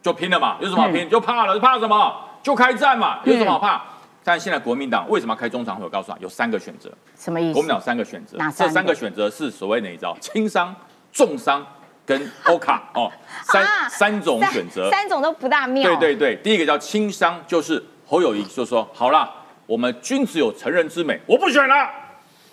[0.01, 1.11] 就拼了嘛，有什么好拼？
[1.11, 2.15] 就怕了，怕什么？
[2.43, 3.83] 就开战嘛，有什么好怕？
[4.25, 5.85] 但现在国民党为什么要开中常会？
[5.85, 7.55] 我告诉你，有三个选择，什么意思？
[7.55, 10.17] 国民党三个选择，这三个选择是所谓哪一招？
[10.21, 10.75] 轻伤、
[11.13, 11.65] 重伤。
[12.05, 13.09] 跟欧卡 哦，
[13.45, 15.85] 三三种选择，三种都不大妙。
[15.85, 19.33] 对对对，第一个叫轻伤，就是侯友谊就说好了，
[19.67, 21.89] 我们君子有成人之美，我不选了，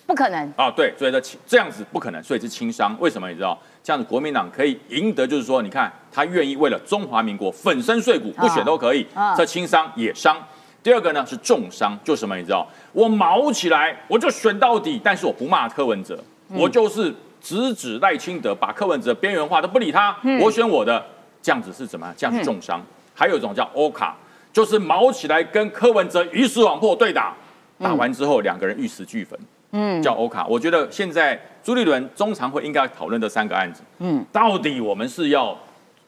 [0.10, 0.70] 不可能啊。
[0.70, 2.98] 对，所以这这样子不可能，所以是轻伤。
[3.00, 3.58] 为什么你知道？
[3.84, 9.06] 这样子国民党可以赢得，就是说，你看他愿意为了中华民国粉身碎骨，不选都可以。
[9.38, 10.36] 这轻伤也伤。
[10.82, 12.68] 第二个呢是重伤，就什么你知道？
[12.92, 17.14] 我毛起来，我就选到底，但是我不骂柯文哲，我就是。
[17.42, 20.14] 直指赖清德，把柯文哲边缘化，都不理他。
[20.42, 21.02] 我选我的，
[21.42, 22.14] 这样子是怎么样？
[22.18, 22.82] 这样是重伤。
[23.16, 24.14] 还有一种叫欧卡，
[24.52, 27.34] 就是毛起来跟柯文哲鱼死网破对打，
[27.80, 29.40] 打完之后两个人玉石俱焚。
[29.72, 30.46] 嗯，叫欧卡。
[30.48, 33.82] 我觉得现在朱立伦中常会应该讨论这三个案子。
[34.00, 35.58] 嗯，到底我们是要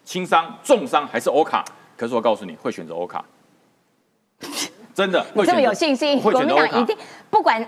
[0.04, 1.63] 轻伤、重伤还是欧卡？
[1.95, 3.24] 可是我告诉你会选择欧卡。
[4.93, 6.19] 真的，你这么有信心？
[6.19, 6.97] 国民党一定
[7.30, 7.65] 不管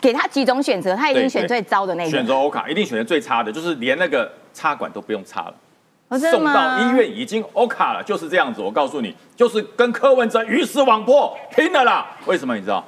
[0.00, 2.10] 给他几种选择，他一定选最糟的那个。
[2.10, 8.60] 选择欧卡，一定选择最差的，就是连那个插管都不用插了，送到医院已经欧卡了，就是这样子。
[8.60, 12.16] 我告诉你，就是跟柯文哲鱼死网破拼了啦！
[12.26, 12.84] 为什么你知道？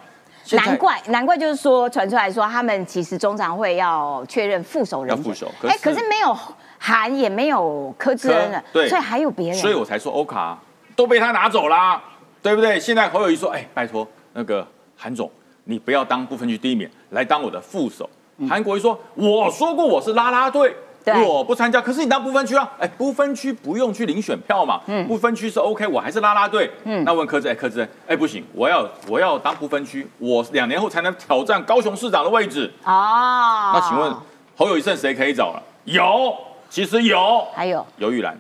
[0.57, 5.51] 难怪，难怪就是说传出来说他们其实中常会要确认副手人，要副手。
[5.67, 6.37] 哎，可是没有
[6.79, 10.59] 韩，也没有柯志恩了，对，所以还有别人，所以我才说欧卡
[10.97, 12.03] 都被他拿走啦。
[12.41, 12.79] 对不对？
[12.79, 14.65] 现在侯友谊说：“哎，拜托那个
[14.97, 15.29] 韩总，
[15.65, 18.09] 你不要当不分区第一名，来当我的副手。”
[18.49, 20.75] 韩国瑜说：“我说过我是拉拉队，
[21.13, 21.81] 我不参加。
[21.81, 22.69] 可是你当不分区啊？
[22.79, 24.81] 哎，不分区不用去领选票嘛。
[24.87, 26.71] 嗯，不分区是 OK，我还是拉拉队。
[26.85, 32.73] 嗯，那问柯志，哎，柯志，哎，不行，我要我要当不分区，我两年后才能挑战高雄市长的位置。
[32.85, 34.13] 哦，那请问
[34.57, 35.63] 侯友谊剩谁可以找了？
[35.85, 36.37] 有，
[36.69, 38.33] 其实有，还有尤玉兰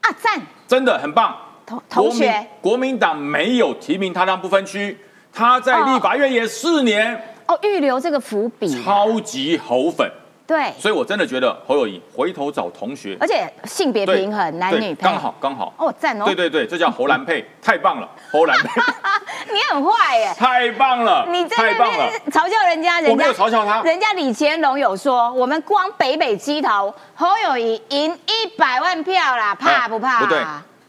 [0.00, 1.36] 啊，赞，真的很棒。”
[1.70, 4.98] 同同学，国民党没有提名他当不分区，
[5.32, 7.14] 他在立法院也四年
[7.46, 10.10] 哦，预留这个伏笔，超级猴粉。
[10.50, 15.72] 对，所以我真的觉得侯友谊回头找同学，而且性别平衡，男女刚好刚好。
[15.76, 18.80] 哦，赞哦，对对对，这叫侯兰配， 太棒了，侯兰配，
[19.54, 30.18] 你很坏耶，太棒了，你太棒了，嘲笑人家，我没有嘲笑他，人家李乾隆有说，我们光北北基头，侯友谊赢一百万票啦，怕不怕？
[30.18, 30.40] 不对。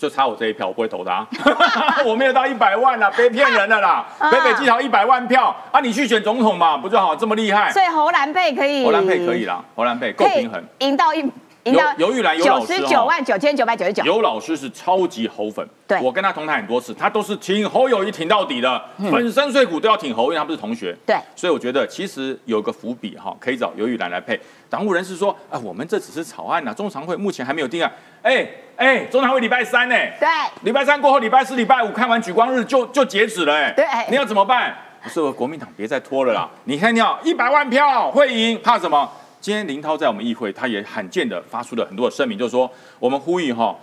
[0.02, 1.24] 就差我这一票，我不会投他。
[2.04, 4.04] 我没有到一百万啦，别骗人了啦。
[4.32, 7.16] 北北基桃一百万票啊，你去选总统嘛，不就好？
[7.16, 7.70] 这么厉害。
[7.70, 11.24] 所以侯兰佩可以，侯兰佩可以啦，侯兰佩够平衡，赢到一。
[11.64, 14.04] 尤尤玉兰有老师九十九万九千九百九十九。
[14.04, 20.96] 尤老师是超级猴粉，对我跟他同台很多次，他都是挺侯友谊挺到底的，粉身碎骨都要挺侯，因为他不是同学。
[21.06, 24.40] 对，所以我觉得其实有个伏笔哈，可以找尤玉兰来配。
[24.70, 27.92] 党务人士说啊，我们这只是草案呐，中常会目前还没有定案。
[28.24, 28.48] 哎
[28.78, 29.96] 哎，中常会礼拜三呢？
[30.20, 30.28] 对，
[30.64, 33.72] 礼拜三过后，礼拜四、礼拜五看完举光日就就截止了哎。
[33.76, 34.76] 对，你要怎么办？
[35.04, 36.48] 不是国民党别再拖了啦！
[36.66, 39.12] 你看，你好，一百万票会赢，怕什么？
[39.42, 43.76] 今天林涛在我们议会，他也罕见的发出了很多的声明，就是说我们呼吁哈，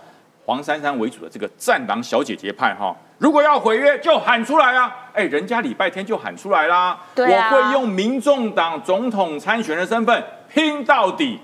[0.45, 4.95] 黄珊珊为主的这个战狼小姐姐派哈，如果要毁约就喊出来啊！
[5.13, 11.37] 哎，人家礼拜天就喊出来啦，对啊我会用民众党总统参选的身份拼到底。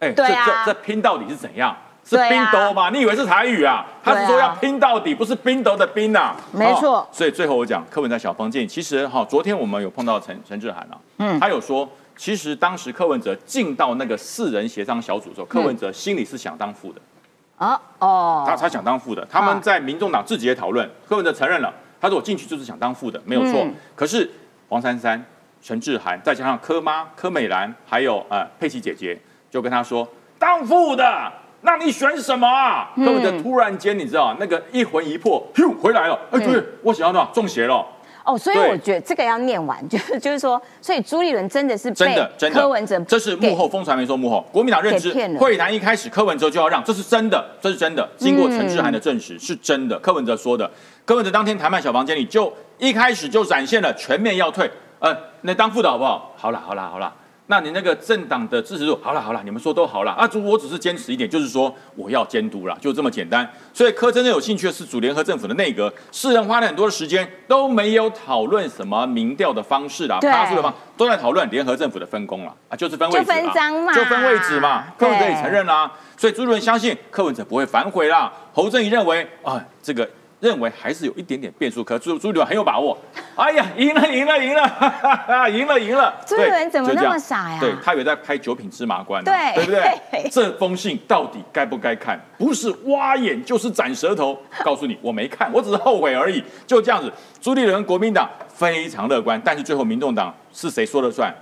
[0.00, 1.74] 哎，对啊这这这拼到底是怎样？
[2.04, 2.90] 是冰斗吗？
[2.90, 3.82] 你以为是台语啊？
[4.02, 6.36] 他是说要拼到底，不是冰斗的冰呐。
[6.52, 17.00] 没错哦所以最后我讲柯文哲小方建议，其实哈，昨天我们有碰到陈陈志涵啊，嗯他有说，其实当时柯文哲进到那个四人协商小组的时候，柯文哲心里是想当副的。
[17.58, 23.62] 哦哦，他他想当副的，他们在民众党自己也讨论，柯文哲承认了，他说我进去就是想当副的，没有错。
[23.62, 23.74] 嗯。
[23.94, 24.28] 可是
[24.68, 25.24] 黄珊珊、
[25.62, 29.16] 陈志涵，再加上柯妈、柯美兰，还有呃佩奇姐姐，
[29.50, 32.90] 就跟他说当副的，那你选什么啊？
[32.96, 33.04] 嗯。
[33.04, 37.86] 柯文哲突然间你知道那个一魂一魄，咻回来了，哎，对我想要那中邪了。
[38.24, 50.70] 哦，所以我觉得这个要念完， 就是就是说，所以朱立伦真的是真被的真的，柯文哲这是幕后风传媒说幕后，国民党认知会谈一开始柯文哲就要让，这是真的，这是真的，经过陈志涵的证嗯实、是真的，柯文哲说的。
[51.04, 56.32] 柯文哲当天谈判小房间里就一开始就展现了全面要退，呃，那当副的好不好？
[56.36, 57.12] 好啦好啦好啦。
[57.46, 63.46] 那你那个政党的支持度，好了好了，你们说都好了啊，主我只是坚持一点，就是说我要监督啦，就这么简单。
[63.72, 78.32] 所以柯真正有兴趣的是主联合政府的内阁，世人花了很多的时间都没有讨论什么民调的方式啦，对趴数的方都在讨论联合政府的分工了，啊，就是分位置啦就分嘛就分位置嘛，柯文哲也承认啦，所以朱立伦相信柯文哲不会反悔啦。
[78.54, 80.08] 侯正仪认为啊，这个
[80.44, 82.96] 认为还是有一点点变数，可朱朱立伦很有把握。
[83.34, 86.14] 哎呀，赢了赢了赢了，哈哈哈赢了 赢了。
[86.26, 90.28] 朱立伦怎么那么傻呀对他有在拍九品芝麻官呢，对对不对？
[90.30, 92.20] 这封信到底该不该看？
[92.36, 94.38] 不是挖眼就是斩舌头。
[94.62, 96.44] 告诉你，我没看，我只是后悔而已。
[96.66, 101.34] 就这样子，朱立伦国民党非常乐观，但是最后民众党是谁说了算？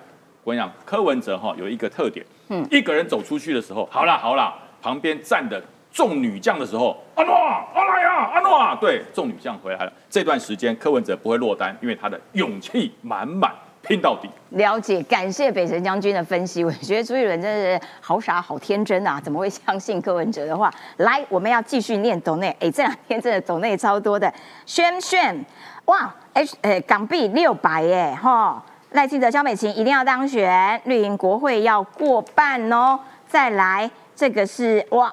[0.44, 9.92] 我跟你讲，柯文哲哈有一个特点，嗯一个人走出去的时候，好啦好啦，旁边站的众女将的时候，阿诺阿来呀阿诺啊，对，众女将回来了。
[10.08, 13.52] 这段时间柯文哲不会落单，因为他的勇气满满，
[13.82, 14.28] 拼到底。
[14.50, 16.64] 了解，感谢北辰将军的分析。
[16.64, 20.72] 我觉得朱一伦真的是好傻好天真啊，怎么会相信柯文哲的话？
[20.96, 24.32] 来，我们要继续念抖内，哎，这两天真的抖内超多的。
[24.64, 25.44] 轩轩，
[25.84, 32.98] 哇，H 呃港币六百耶，哈，赖清德、萧美琴一定要当选，绿营国会要过半哦。
[33.28, 35.12] 再来，这个是哇。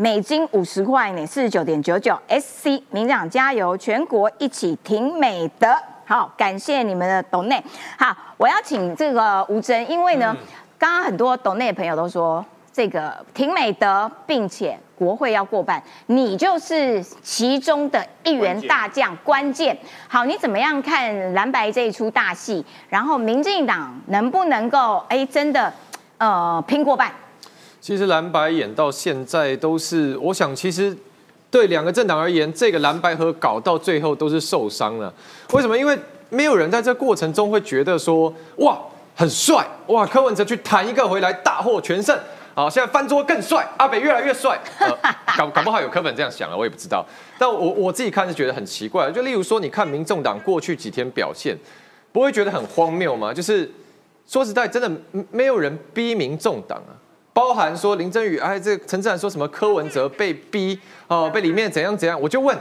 [0.00, 2.18] 美金五十块呢，四十九点九九。
[2.26, 5.68] SC 民长加油，全国一起挺美德。
[6.06, 7.62] 好，感谢你们的董内。
[7.98, 10.34] 好，我要请这个吴真，因为呢，
[10.78, 19.76] 刚刚很多董内的朋友都说这个挺美德，并且国会要过半，你就是其中的一员大将，关键。
[20.08, 22.64] 好，你怎么样看蓝白这一出大戏？
[22.88, 25.70] 然后民进党能不能够哎真的
[26.16, 27.12] 呃拼过半？
[27.80, 30.94] 其实蓝白演到现在都是，我想其实
[31.50, 35.12] 对两个政党而言，这个蓝白合搞到最后都是受伤了。
[35.52, 35.76] 为什么？
[35.76, 38.78] 因为没有人在这过程中会觉得说，哇，
[39.16, 42.16] 很帅，哇，柯文哲去谈一个回来大获全胜，
[42.54, 44.88] 好，现在翻桌更帅，阿北越来越帅，呃、
[45.38, 47.04] 搞搞不好有柯粉这样想了，我也不知道。
[47.38, 51.56] 但我我自己看是觉得很奇怪，就例如说，你看民众党过去几天表现，
[52.12, 53.32] 不会觉得很荒谬吗？
[53.32, 53.68] 就是
[54.26, 54.90] 说实在，真的
[55.30, 56.92] 没有人逼民众党啊。
[57.32, 62.56] 包含说林正宇，哎，这陈志涵说什么柯文哲被逼哦，被里面怎样怎样，我就问，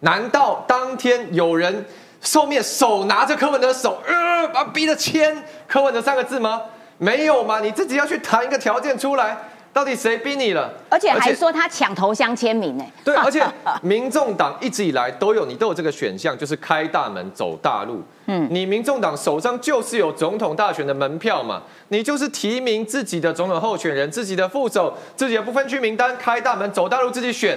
[0.00, 1.84] 难道当天有人
[2.22, 6.62] 后面手拿着柯文哲的手，呃，把他逼着签柯文哲三个字吗？
[6.98, 9.36] 没有嘛，你自己要去谈一个条件出来，
[9.78, 10.68] 到底谁逼你了？
[10.88, 12.84] 而且还说他抢头香签名呢。
[13.04, 13.40] 对， 而且
[13.80, 18.02] 民众党一直以来都有，你都有这个选项，就是开大门走大路。
[18.26, 27.56] 嗯，你民众党手上就是有总统大选的门票嘛，你就是提名自己的总统候选人、自己的副手、自己的不分区名单，开大门走大路自己选，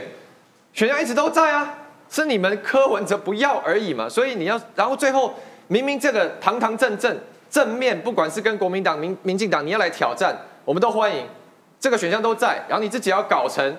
[0.74, 1.74] 选项一直都在啊，
[2.08, 4.08] 是你们柯文哲不要而已嘛。
[4.08, 5.34] 所以你要，然后最后
[5.70, 7.18] 明明这个堂堂正正
[7.50, 11.26] 正面，不管是跟国民党、民民进党，你要来挑战，我们都欢迎。
[11.82, 13.76] 这个选项都在，然后你自己要搞成，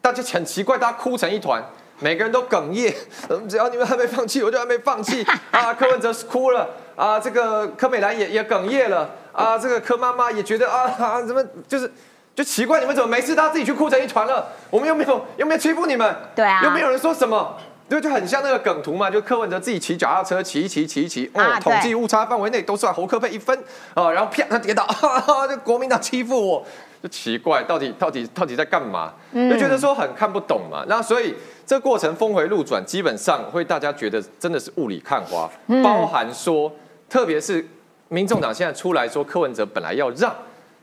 [0.00, 1.60] 大家很奇怪，大家哭成一团，
[1.98, 2.94] 每个人都哽咽。
[3.28, 5.74] 嗯， 只要你们还没放弃，我就还没放弃 啊！
[5.74, 11.92] 柯文哲哭了啊，这个柯美兰也也哽咽了啊，这个柯妈妈也觉得啊啊，怎么就是
[12.36, 14.46] 就奇怪，你们怎么没事，大家自己去哭成一团了？
[14.70, 17.56] 我们又没有又没有欺负你们，对啊又没有人说什么。
[17.88, 23.58] 对，就很像那个梗图嘛，就柯文哲自己骑脚踏车骑一骑骑一骑，哦，啊统计误差范围内都算侯科配一分
[23.94, 26.64] 啊，然后啪他跌倒，哈 哈，这国民党欺负我，
[27.02, 29.12] 就奇怪，到底到底到底在干嘛？
[29.32, 30.84] 嗯就觉得说很看不懂嘛。
[30.88, 31.34] 那所以
[31.64, 36.70] 这过程峰回路转，基本上会大家觉得真的是雾里看花，嗯包含说，
[37.08, 37.66] 特别是
[38.08, 40.34] 民众党现在出来说柯文哲本来要让，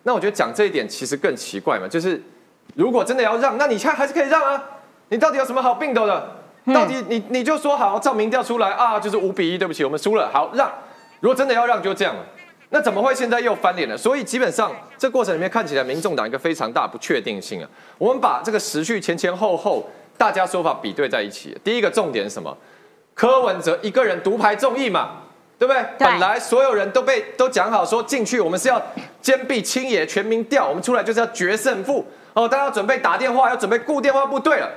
[0.04, 2.22] 那我觉得讲这一点其实更奇怪嘛，就是
[2.76, 4.64] 如果真的要让，那你现在还是可以让啊。
[5.10, 6.36] 你到底有什么好病斗的？
[6.74, 10.70] 到底你你就说好，照民调出来啊，就是五比一，对不起，我们输了，好让。
[11.22, 12.22] 如果真的要让，就这样了。
[12.70, 13.98] 那怎么会现在又翻脸了？
[13.98, 17.70] 所以基本上这过程里面看起来，民众党一个非常大不确定性啊。
[17.98, 21.58] 我们把这个时序前前后后大家说法比对在一起。
[21.64, 22.56] 第一个重点是什么？
[23.14, 25.12] 柯文哲一个人独排众议嘛，
[25.58, 25.84] 对不对？
[25.98, 28.82] 本来所有人都被都讲好说进去，我们是要
[29.22, 32.48] 坚壁清野，全民调，我们出来就是要决胜负哦。
[32.48, 34.70] 大家要准备打电话，要准备固电话部队了。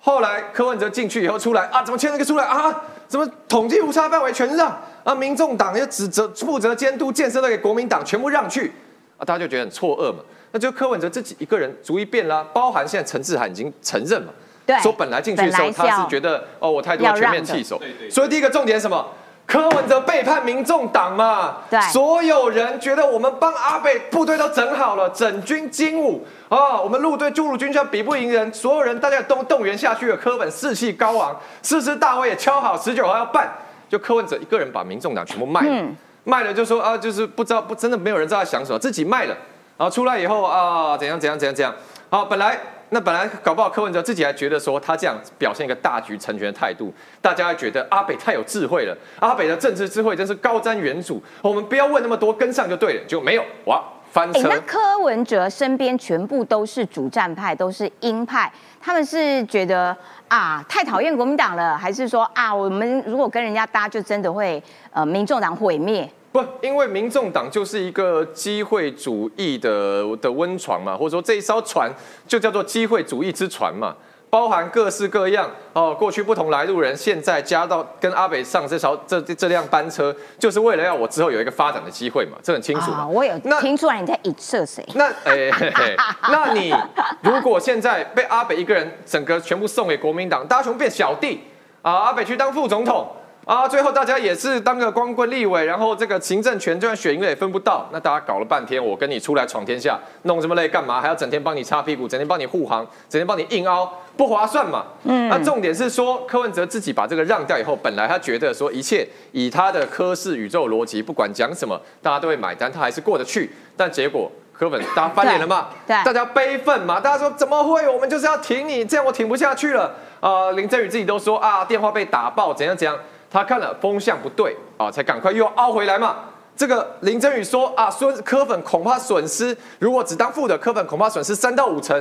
[0.00, 2.82] 后来柯文哲进去以后出来啊，怎么签了个出来啊？
[3.06, 4.82] 怎么统计误差范围全让？
[5.04, 8.72] 啊，民众党又指责负责监督建设的给国民党全部让去，
[9.18, 10.18] 啊，大家就觉得很错愕嘛。
[10.50, 14.32] 那就柯文哲自己一个人逐一变啦，包含现在陈志涵已经承认嘛，
[14.64, 17.80] 对，说本来进去的时候他是觉得哦，我太多全面弃守，
[18.10, 19.06] 所以第一个重点什么？
[19.46, 26.26] 柯文哲背叛民众党嘛，对，所有人觉得我们帮阿北部队都整好了，整军精武。
[26.48, 33.52] 啊，我们陆队驻陆军校比不赢人，所有人大家都动员下去了，柯本士气高昂，誓师大会也敲好，十九号要办。
[33.88, 35.86] 就柯文哲一个人把民众党全部卖了，
[36.24, 39.36] 卖了就说啊，就是不知道不真的没有人知道他想什么，自己卖了，
[39.76, 41.74] 然后出来以后啊，怎样怎样怎样怎样，
[42.10, 42.58] 好，本来
[42.90, 53.82] 那本来搞不好柯文哲自己还觉得说他这样表现一个大局成全的态度，大家还觉得阿北太有智慧了，阿北的政治智慧真是高瞻远瞩，我们不要问那么多，跟上就对了，就没有哇
[54.14, 54.48] 翻车。
[54.48, 58.50] 那柯文哲身边全部都是主战派，都是鹰派，
[58.80, 59.94] 他们是觉得。
[60.26, 64.60] 啊，太讨厌国民党了，还是说啊，我们如果跟人家搭，就真的会
[64.90, 66.10] 呃，民众党毁灭？
[66.32, 71.92] 不，因为民众党就是一个机会主义的的温床嘛，或者说这一艘船
[72.26, 73.94] 就叫做机会主义之船嘛。
[74.34, 83.06] 包含各式各样哦，过去不同来路人，现在加到跟阿北上这条这这辆班车，就是为了要我之后有一个发展的机会嘛，这很清楚嘛。
[83.06, 84.84] 我有听出来你在影射谁？
[84.96, 85.48] 那哎，
[86.32, 86.74] 那你
[87.20, 91.44] 如果现在被阿北一个人整个全部送给国民党，大家全部变小弟
[91.82, 93.06] 啊，阿北去当副总统。
[93.44, 97.86] 啊，最后大家也是当个光棍立委，然后这个行政权就算选赢了也分不到。
[97.92, 100.98] 那大家搞了半天，我跟你出来闯天下，弄这么累干嘛？
[100.98, 104.86] 还要整天帮你擦屁股，整天帮你护航，整天帮你硬凹，不划算嘛。
[105.02, 105.28] 嗯。
[105.28, 113.50] 那重点是说，柯文哲自己把这个让掉以后，本来他觉得说一切以他的科氏宇宙逻辑，不管讲什么，大家都会买单，他还是过得去。
[113.76, 115.68] 但结果柯粉大家翻脸了嘛？
[115.86, 115.94] 对。
[116.02, 116.98] 大家悲愤嘛？
[116.98, 117.86] 大家说怎么会？
[117.86, 119.94] 我们就是要挺你，这样我挺不下去了。
[120.20, 122.96] 啊，林振宇自己都说啊，电话被打爆，怎样怎样。
[123.34, 126.18] 他看了风向不对啊，才赶快又凹回来嘛。
[126.56, 132.00] 这个林真宇说啊，说科粉恐怕损失，如果只当负的科粉恐怕损失三到五成，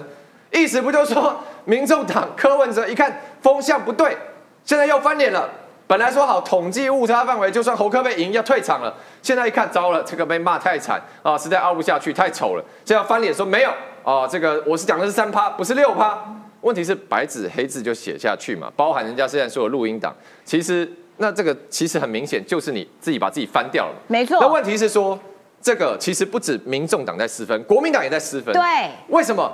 [0.51, 4.15] 意思不就说民众党柯文哲一看风向不对，
[4.63, 5.49] 现在又翻脸了。
[5.87, 13.71] 本来说好统计误差范围，就算侯科被赢要退场了，现在一看糟了，这个被骂太惨啊，实在凹不下去，太丑了，现在翻脸说没有
[14.03, 16.15] 啊，这个我是讲的是三趴，不是六趴。
[16.61, 20.15] 问题是白纸黑字就写下去嘛，包含人家现在说的录音档，
[20.45, 20.87] 其实。
[21.17, 23.95] 那这个其实很明显，就是你自己把自己翻掉了。
[24.07, 24.37] 没错。
[24.41, 25.17] 那问题是说，
[25.61, 28.53] 这个其实不止民众党在失分，国民党也在失分。
[28.53, 28.61] 对。
[29.09, 29.51] 为什么？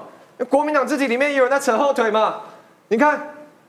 [0.49, 2.37] 国民党自己里面也有人在扯后腿嘛？
[2.87, 3.21] 你看，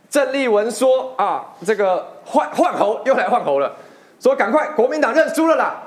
[0.08, 3.74] 郑丽文说啊，这个换换猴又来换猴了，
[4.20, 5.82] 说赶快国民党认输了啦！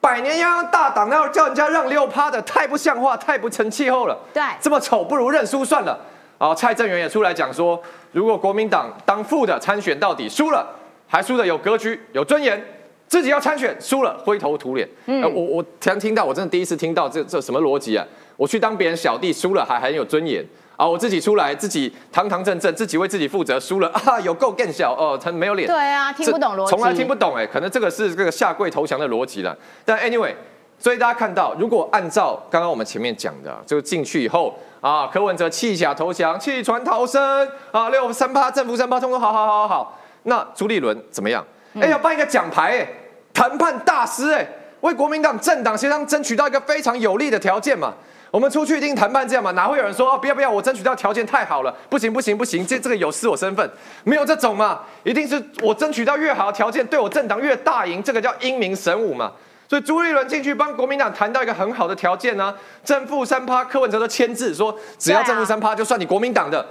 [0.00, 4.16] 百年泱泱大党要叫人家让六趴的，太不像话，太不成气候了。
[4.32, 4.42] 对。
[4.60, 5.98] 这么丑，不如认输算了。
[6.38, 7.82] 啊，蔡正元也出来讲说，
[8.12, 10.64] 如果国民党当副的参选到底输了。
[11.10, 12.64] 还输的有格局、有尊严，
[13.08, 14.88] 自己要参选，输了灰头土脸。
[15.06, 18.06] 嗯，我我常听到，我真的第一次听到这这什么逻辑啊？
[18.36, 20.46] 我去当别人小弟，输了还很有尊严
[20.76, 20.86] 啊！
[20.86, 25.66] 我自己出来，自己堂堂正正，自己为自己负责，输了 啊，有够更小哦，他没有脸。
[25.66, 29.54] 对啊，听不懂逻辑，从来听不懂哎，可能这个是这个下跪投降的逻辑了。
[29.84, 30.32] 但 anyway，
[30.78, 39.99] 所以大家看到，如果按照刚刚我们前面讲的，就进去以后啊，柯文哲弃甲投降，弃船逃生啊，六三八政府三八，通通好好好好好。
[40.24, 41.44] 那朱立伦怎么样？
[41.80, 42.88] 哎，要颁一个奖牌，哎，
[43.32, 44.46] 谈判大师，哎，
[44.80, 47.94] 为国民党政党协商争取到一个非常有利的条件嘛。
[48.32, 53.70] 我们出去一定谈判这样嘛，哪会有人说哦，不要不要，我争取到条件太好了，不行不行不行，这这个有失我身份，
[54.04, 59.32] 没有这种嘛，一定是我争取到越好的条件，对我政党越大赢，这个叫英明神武嘛。
[59.68, 62.54] 所以朱立伦进去帮国民党谈到一个很好的条件呢，
[62.84, 66.64] 正负三趴，柯文哲都签字说，只要正负三趴就算你国民党的。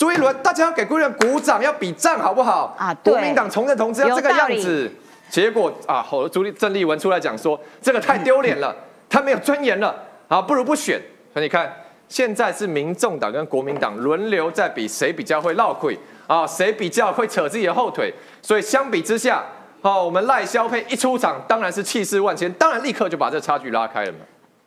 [0.00, 2.74] 朱一伦，大家要给国民党鼓掌，要比赞，好不好？
[2.78, 4.90] 啊，国民党从政同志要这个样子。
[5.28, 8.74] 结果啊，好，朱立郑立文出来讲说，这个太丢脸了，
[9.10, 9.94] 他没有尊严了，
[10.26, 10.98] 啊，不如不选。
[11.34, 11.70] 所以你看，
[12.08, 18.10] 现在是民众党跟国民党轮流在比谁比较会闹鬼啊，谁比较会扯自己的后腿。
[18.40, 19.44] 所以相比之下，
[19.82, 24.20] 哦，我们赖萧佩一出场，当然是气势万千，当然立刻就把这差距拉开了嘛。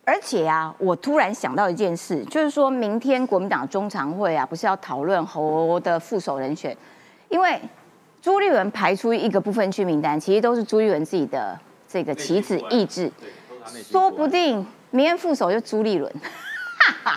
[0.06, 6.76] 而且啊，我突然想到一件事，就是说明天国民党中常会啊，不是要讨论侯的副手人选，
[7.30, 7.58] 因为
[8.22, 13.10] 朱立伦排出一个不分区名单，其实都是朱立伦自己的这个棋子意志，
[13.90, 16.14] 说不定明天副手就朱立伦，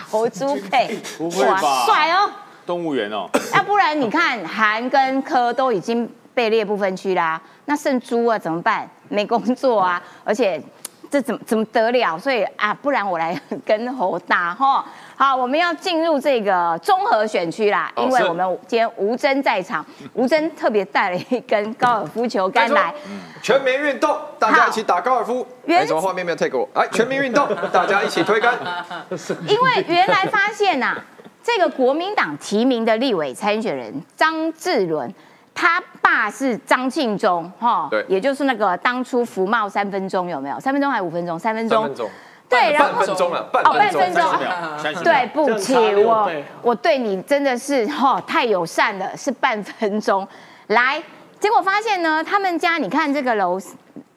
[0.07, 1.85] 侯朱配，不会吧？
[1.85, 2.31] 帅哦，
[2.65, 8.89] 动物园哦，要不然你看韩跟柯都已经被列不分区啦，那剩朱啊怎么办？
[9.09, 10.63] 没工作啊，而且。
[11.09, 12.17] 这怎么怎么得了？
[12.17, 14.85] 所以啊，不然我来 跟侯打哈。
[15.15, 22.93] 好，我们要进入这个综合选区啦，因为我们今天吴征在场，吴征特别带了一根高尔夫球杆来。
[23.41, 25.45] 全民运动，大家一起打高尔夫。
[25.65, 26.69] 为什么画面没有 take 过？
[26.73, 28.53] 哎，全民运动， 大家一起推杆。
[29.47, 30.95] 因为原来发现呐，
[31.41, 35.11] 这个国民党提名的立委参选人张志伦。
[35.59, 40.59] 他爸是张庆忠，哈，对，也就是那个当初福茂三分钟有没有？
[40.59, 41.39] 三分钟还是五分钟？
[41.39, 41.81] 三分钟。
[41.81, 42.09] 三分钟。
[42.47, 45.03] 对，然后半分钟了，半分钟。
[45.03, 46.31] 对不起，我
[46.61, 50.25] 我对你真的是哈太友善了，是半分钟。
[50.67, 51.01] 来，
[51.39, 53.59] 结果发现呢，他们家你看这个楼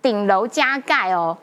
[0.03, 1.37] 顶楼加盖哦，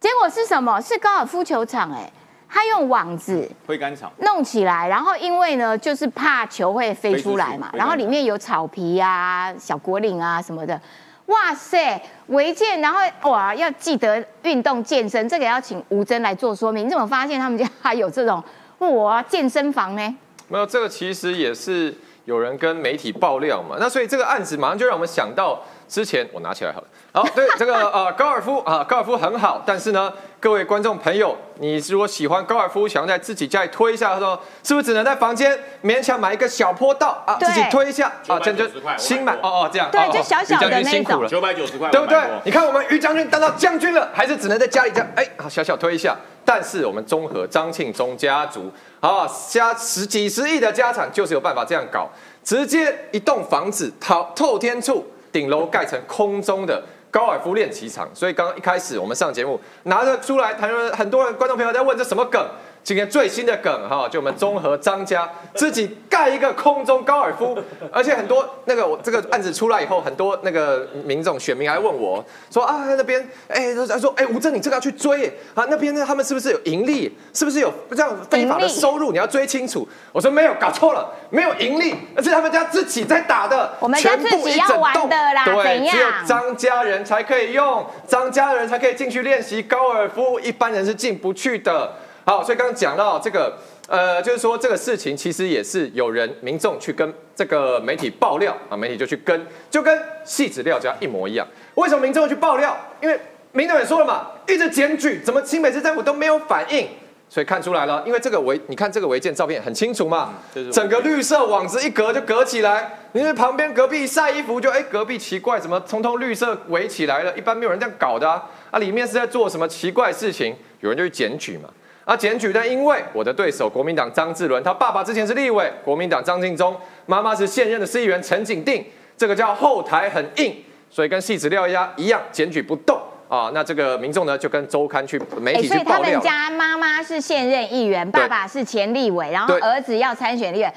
[0.00, 0.80] 结果是什么？
[0.80, 2.10] 是高尔夫球场哎。
[2.54, 10.80] 他用网子挥杆草弄起来，然后因为呢，就是怕球会飞出来嘛，然后里面有草皮啊、小果岭啊什么的。
[11.26, 16.86] 哇塞，违建，然后哇，要记得运动健身，这个要请吴真来做说明。
[16.86, 18.40] 你怎么发现他们家还有这种
[18.78, 20.16] 哇健身房呢？
[20.46, 21.92] 没有，这个其实也是
[22.26, 23.76] 有人跟媒体爆料嘛。
[23.80, 26.86] 那所以这个案子马上就让我们想到之前，我拿起来好了。
[27.12, 30.12] 好，对这个呃高尔夫啊，高尔夫很好，但是呢，
[30.44, 38.66] 各位观众朋友，你如果喜欢高尔夫，想要在自己家里推一下，他说是不是只能在房间勉强买一个小坡道啊，自己推一下啊，这样就
[38.98, 42.20] 新买哦哦这样，对，就小小的那种，九百九十块，对不对？
[42.44, 46.14] 你看我们于将军当到将军了，还是只能在家里这样，哎，好小小推一下。
[46.44, 48.70] 但是我们综合张庆忠家族
[49.00, 52.06] 啊，家十几十亿的家产，就是有办法这样搞，
[52.42, 56.82] 直接一栋房子透透天处顶楼盖成空中的。
[57.14, 62.44] 高尔夫练习场，所以刚刚一开始我们上节目拿着出来谈论，很多人观众朋友在问这什么梗。
[62.84, 67.58] 今天最新的梗哈，就我们综合张家自己盖一个空中高尔夫，
[67.90, 79.10] 而且很多那个我这个案子出来以后，很多那个民众选民还问我说啊那边哎他说哎吴正你这个要去追啊那边呢他们是不是有盈利，是不是有这样非法的收入？
[79.10, 79.88] 你要追清楚。
[80.12, 91.90] 我说没有，搞错了，没有盈利，而是他们家自己在打的，我们家自己要玩的啦，对，只有张家人才可以用，张家人才可以进去练习高尔夫，一般人是进不去的。
[92.24, 93.54] 好，所以刚刚讲到这个，
[93.86, 101.46] 呃，就是说这个事情其实也是有人民众去跟这个媒体爆料啊，媒体就去跟，就跟戏子料家一模一样。
[101.74, 102.74] 为什么民众去爆料？
[103.02, 103.20] 因为
[103.52, 106.88] 民众也说了嘛，一直检举，怎么清北市政府都没有反应？
[107.28, 110.32] 所以看出来了，因为这个违，你看这个违建照片很清楚嘛，
[110.72, 117.36] 整个绿色网子一隔就隔起来，你为旁边隔壁晒衣服就哎，隔壁奇怪，怎么通通绿色围起来了？
[117.36, 120.56] 一般没有人这样搞的啊，啊，里面是在做什么奇怪事情？
[120.80, 121.68] 有人就去检举嘛。
[122.04, 126.76] 啊，检举但，因为我的对手国民党张志伦，他爸爸之前是立委，国民党张敬忠，
[127.06, 128.84] 妈妈是现任的市议员陈景定，
[129.16, 130.54] 这个叫后台很硬，
[130.90, 133.50] 所以跟戏子廖鸭一样，检举不动啊。
[133.54, 135.68] 那这个民众呢，就跟周刊去媒体去。
[135.68, 140.70] 所以他们家妈妈是现任议员，爸爸是前立委，然后儿子要参选立委。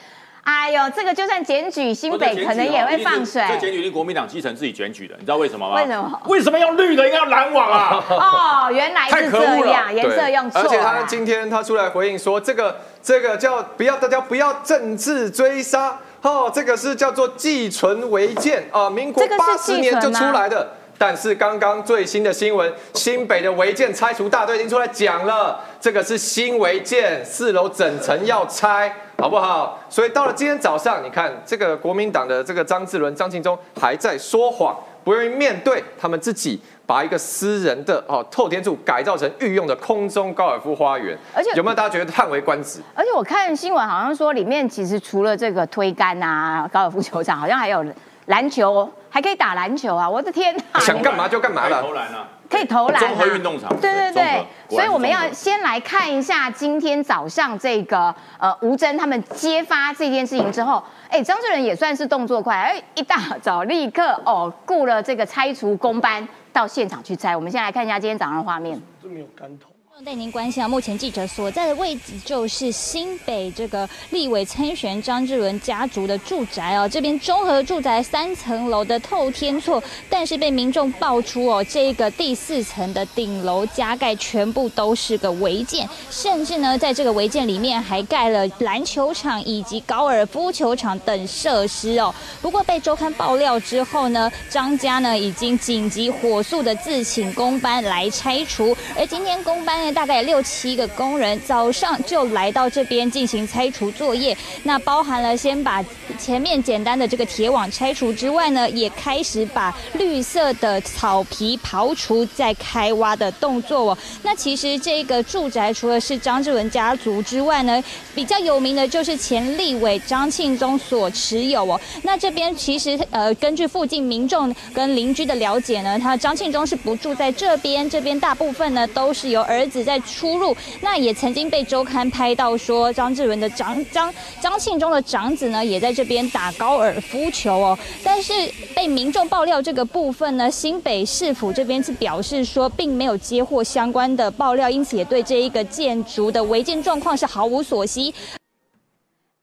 [0.48, 3.44] 哎呦，这个就算检举新北，可能也会放水。
[3.50, 5.76] 这检举是国民党基层自己检举的，你知道为什么吗？
[5.76, 6.22] 为什么？
[6.28, 8.02] 为什么要绿的，应该用蓝网啊？
[8.10, 10.62] 哦，原来是这样，颜色用错。
[10.62, 20.77] 而且他今天他出来回应说，这个这个叫不要大家不要政治追杀，哦，这个是叫做寄存违建啊，民国八十年就出来的。
[20.98, 29.80] 但是刚刚最新的新闻，新北的违建拆除大队已经出来讲了，这个是新违建，四楼整层要拆，好不好？
[29.90, 42.80] 所以到了今天早上，你看这个国民党的这个张志伦、张庆忠还在说谎，不愿意面对他们自己把一个私人的哦透天处改造成御用的空中高尔夫花园，而且有没有大家觉得叹为观止？
[42.96, 47.86] 而且我看新闻好像说里面其实除了这个推杆啊，高尔夫球场好像还有。
[48.28, 50.10] 篮球还可以打篮球啊！
[50.10, 51.82] 我的天哪， 想干嘛就干嘛了。
[51.82, 53.00] 投篮啊，可以投篮。
[53.00, 53.70] 综合运动场。
[53.82, 67.36] 对对对，所以我们要先来看一下今天早上这个呃吴征他们揭发这件事情之后，哎，张志仁也算是动作快，哎，一大早立刻哦雇了这个拆除工班到现场去拆。
[67.36, 68.80] 我们先来看一下今天早上的画面。
[69.02, 69.70] 这没有干头。
[70.06, 76.88] 带您关心啊，目前记者所在的位置就是新北这个立委参选张志伦家族的住宅哦。
[76.88, 92.14] 这边综合住宅三层楼的透天厝，但是被民众爆出哦，这个第四层的顶楼加盖全部都是个违建，甚至呢，在这个违建里面还盖了篮球场以及高尔夫球场等设施哦。
[92.40, 99.87] 不过被周刊爆料之后呢，张家呢已经紧急火速的自请公班来拆除，而今天公班。
[99.94, 105.84] 大概六七个工人早上就来到这边进行拆除作业，那包含了先把
[106.18, 113.98] 前面简单的这个铁网拆除之外呢，也开始把绿色的草皮刨除，再开挖的动作哦。
[114.24, 117.84] 那其实这个住宅除了是张志文家族之外呢，
[118.16, 121.80] 比较有名的就是前立委张庆忠所持有哦。
[122.04, 129.88] 那这边其实呃，根据附近民众跟邻居的了解呢，他张庆忠是不住在这边，这边大部分呢都是由儿子子。
[129.88, 137.80] 在出入，那也曾经被周刊拍到说张志文的长张张庆忠的长子呢，也在这边打高尔夫球哦。
[138.04, 138.34] 但是
[138.76, 148.14] 被民众爆料这个部分呢，新北市府这边是表示说，并没有接获相关的爆料，因此也对这一个建筑的违建状况是毫无所悉。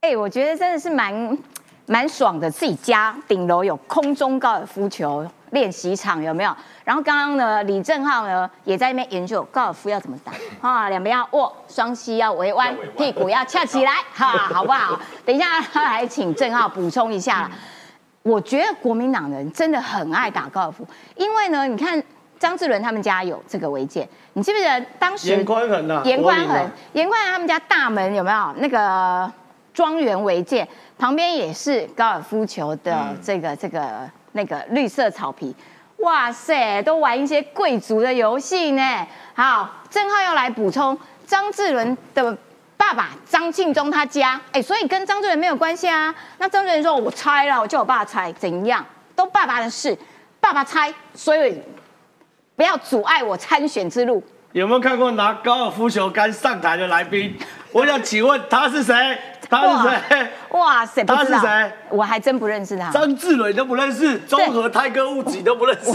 [0.03, 1.39] 哎，我觉得真的是蛮
[1.87, 6.55] 蛮爽的，自己家顶楼有空中高尔夫球练习场，有没有？
[6.85, 15.01] 然后刚刚呢，李正浩呢也在那边研究高尔夫要怎么打啊，两边要握，双膝要微弯，屁股要翘起来， 哈，好不好？
[15.25, 17.51] 等一下来请正浩补充一下了。
[18.23, 20.87] 我觉得国民党人真的很爱打高尔夫，
[21.17, 22.03] 因为呢，你看
[22.39, 26.03] 张志伦他们家有这个违建，你记不记得当时严宽恒啊？
[26.05, 29.31] 严宽恒，严宽恒他们家大门有没有那个
[29.73, 30.67] 庄园违建？
[30.99, 35.55] 旁边也是高尔夫球的这个这个那个绿色草皮。
[35.99, 39.07] 哇塞，都玩一些贵族的游戏呢。
[39.32, 42.37] 好，正浩要来补充张志伦的
[42.76, 46.14] 爸爸张庆忠他家，哎，所以跟张志伦没有关系啊。
[46.39, 48.85] 那张志伦说：“我拆了，我叫我爸拆，怎样
[49.16, 49.97] 都爸爸的事，
[50.41, 51.59] 爸爸拆，所以
[52.55, 54.22] 不要阻碍我参选之路。”
[54.53, 57.37] 有没有看过拿高尔夫球杆上台的来宾？
[57.72, 59.18] 我想请问他是谁？
[59.49, 60.28] 他是谁？
[60.51, 61.72] 哇塞，他是谁？
[61.90, 62.90] 我还真不认识他。
[62.90, 65.90] 张志伦都不认识，综合胎哥物质都不认识。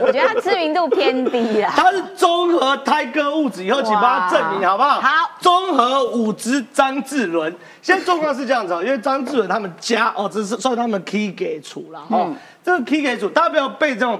[0.00, 1.68] 我觉得他知名度偏低了。
[1.74, 5.00] 他是综合胎哥物质，以后请帮他证明好不好？
[5.00, 7.54] 好，综合五质张志伦。
[7.82, 12.32] 现在状况是这样子哦，因为张志伦他们家哦，这是算他们 key 给出了哦。
[12.64, 14.18] 这个 key 给出，大家不要被这种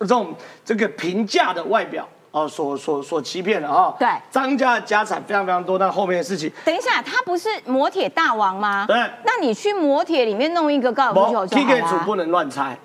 [0.00, 0.34] 这种
[0.64, 2.06] 这个平价的外表。
[2.36, 3.94] 哦，所所所欺骗了啊！
[3.98, 6.52] 对，张家的家产非常非常多，但后面的事情。
[6.66, 8.84] 等一下，他不是磨铁大王吗？
[8.86, 12.78] 对，那你去磨铁里面弄一个高尔夫球就好 K K 组不能乱猜。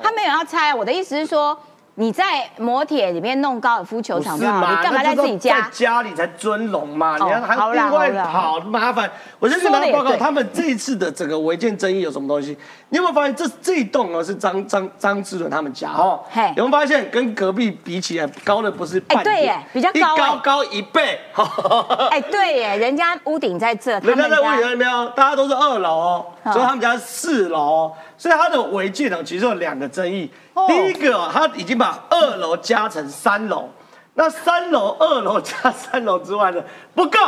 [0.00, 1.58] 他没有要猜，我的意思是说。
[1.98, 4.68] 你在摩铁里面弄高尔夫球场吗？
[4.70, 5.62] 你干嘛在自己家？
[5.62, 9.10] 在家里才尊龙嘛，你要还另外跑麻烦。
[9.38, 12.56] 我先跟大家报告，他们这一次的整个违建争议有什么东西？
[12.90, 16.22] 你有没有发现这这一栋哦是张张张志伦他们家哦？
[16.54, 19.02] 有没有发现跟隔壁比起来高的不是？
[19.08, 21.18] 哎，对耶，比较高，一高高一倍。
[22.12, 27.92] 哎，对耶，人家屋顶在这，人家在屋顶那边哦，大家都是二楼哦，所以他们家是四楼。
[28.18, 30.30] 所以它的违建呢，其实有两个争议。
[30.66, 33.68] 第一个，他已经把二楼加成三楼，
[34.14, 36.62] 那三楼、二楼加三楼之外呢，
[36.94, 37.18] 不够，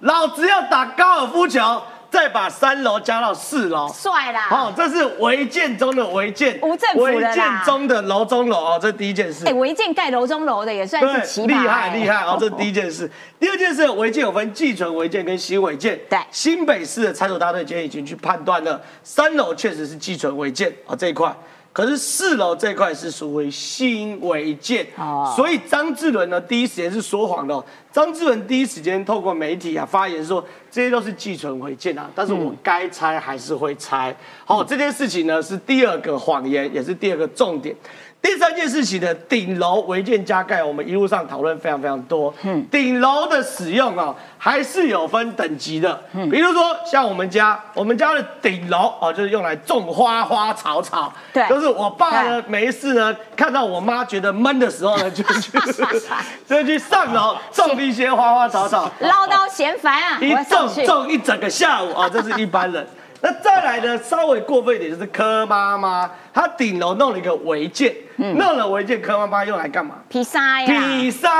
[0.00, 1.82] 老子要打高尔夫球。
[2.12, 4.42] 再把三楼加到四楼，帅啦！
[4.42, 9.46] 好，这是违建中的违建，无政府违建中的楼中楼哦，这是第一件事。
[9.46, 13.10] 哎，违建盖楼中楼的也算是奇葩，厉害厉害哦，这是第一件事。
[13.40, 15.98] 第二件事，违建有分寄存违建跟新违建。
[16.10, 21.34] 对，新北市的拆除大队今天已经去判断了，三楼确实是寄存违建啊这一块。
[21.72, 24.86] 可是四楼这块是属于新违建，
[25.34, 27.64] 所以张志伦呢第一时间是说谎的。
[27.90, 34.14] 张志伦第一时间透过媒体啊发言说，这些都是寄存违建啊，但是我该拆还是会拆。
[34.44, 37.74] 好，这件事情呢是第二个谎言，也是第二个重点。
[38.22, 42.32] 第三件事情的顶楼违建加盖，我们一路上讨论非常非常多。
[42.44, 46.00] 嗯，顶楼的使用啊，还是有分等级的。
[46.12, 51.12] 嗯，比如说像我们家，我们家的顶楼啊，就是用来种花花草草。
[51.32, 55.50] 对，就是我爸呢没事呢，看到我妈觉得闷的时候呢，就去
[56.46, 62.86] 就去上楼种一些花花草草，唠叨嫌烦啊，一种种一整个下午啊，这是一般人。
[63.24, 63.96] 那再来呢？
[64.02, 69.94] 稍微过分一点就是柯妈妈，她顶楼弄了一个违建，弄了违建，柯妈妈用来干嘛？
[70.08, 71.30] 披萨呀，披萨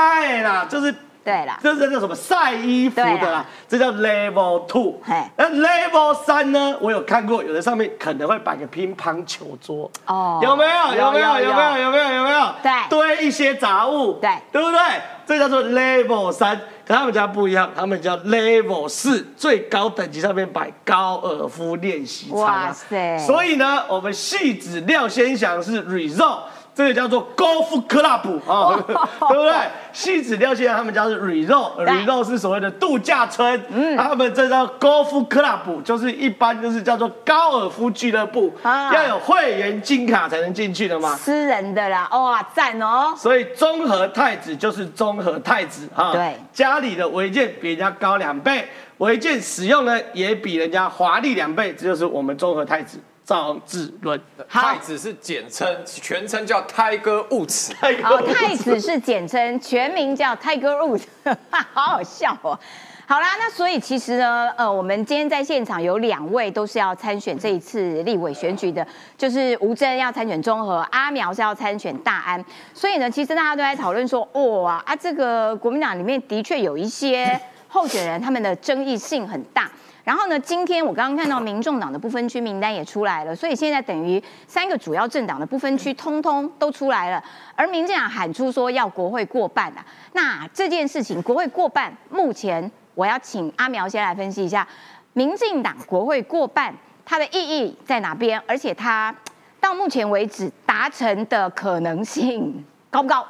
[0.41, 4.95] 啦，就是对啦，这是叫什么晒衣服的啦啦，这叫 level two。
[5.35, 6.73] 那 level 三呢？
[6.79, 10.95] 我有看过，有的上面可能会摆个乒乓球桌，哦有没有？
[10.95, 11.27] 有没有？
[11.39, 11.77] 有没有？
[11.79, 12.11] 有没有？
[12.13, 12.55] 有没有？
[12.63, 14.79] 对堆一些杂物，对对不对？
[15.25, 22.67] 这叫做 level 三，可他们家不一样，他们叫 level 四，最高等级上面摆高尔夫练习场啊。
[22.67, 26.39] 哇塞所以呢，我们戏子廖先祥是 resort。
[26.75, 28.75] 这个叫做 golf club 啊，
[29.29, 29.53] 对不对？
[29.91, 38.91] 西子廖先祥他们家是 resort，resort 是所谓的度假村，嗯，他们这叫 golf club，就是一般就是叫做高尔夫俱乐部，啊。
[38.93, 41.15] 要有会员金卡才能进去的嘛。
[41.15, 43.13] 私人的啦，哇，赞哦！
[43.15, 48.67] 所以综合太子就是综合太子啊，对，家里的违建比人家高两倍，
[48.97, 54.19] 违建使用呢也比人家华丽两倍，这就是我们综合太子赵志伦。
[54.49, 57.71] 太子是简称，全称叫 Tiger Woods。
[58.03, 61.03] 哦，太子是简称，全名叫 Tiger Woods，
[61.49, 62.57] 好好笑哦。
[63.05, 68.85] 好啦，那所以其实呢，呃，我们今天在现场有两位都是要参选这一次立委选举的，
[69.17, 72.43] 就是吴征要参选中和，阿苗是要参选大安。
[72.73, 79.69] 所以呢，其实大家都在讨论说，哇啊，这个国民党里面的确有一些候选人，他们的争议性很大。
[80.03, 87.23] 然后呢，今天我刚刚看到民众党的不分区名单也出来了，所以现在等于三个主要政党的不分区通通都出来了，
[87.55, 89.85] 而民进党喊出说要国会过半啊。
[90.11, 94.67] 那这件事情国会过半，目前我要请阿苗先来分析一下，
[95.13, 96.75] 民进党国会过半
[97.05, 99.15] 它的意义在哪边，而且它
[99.61, 103.25] 到目前为止达成的可能性高不高？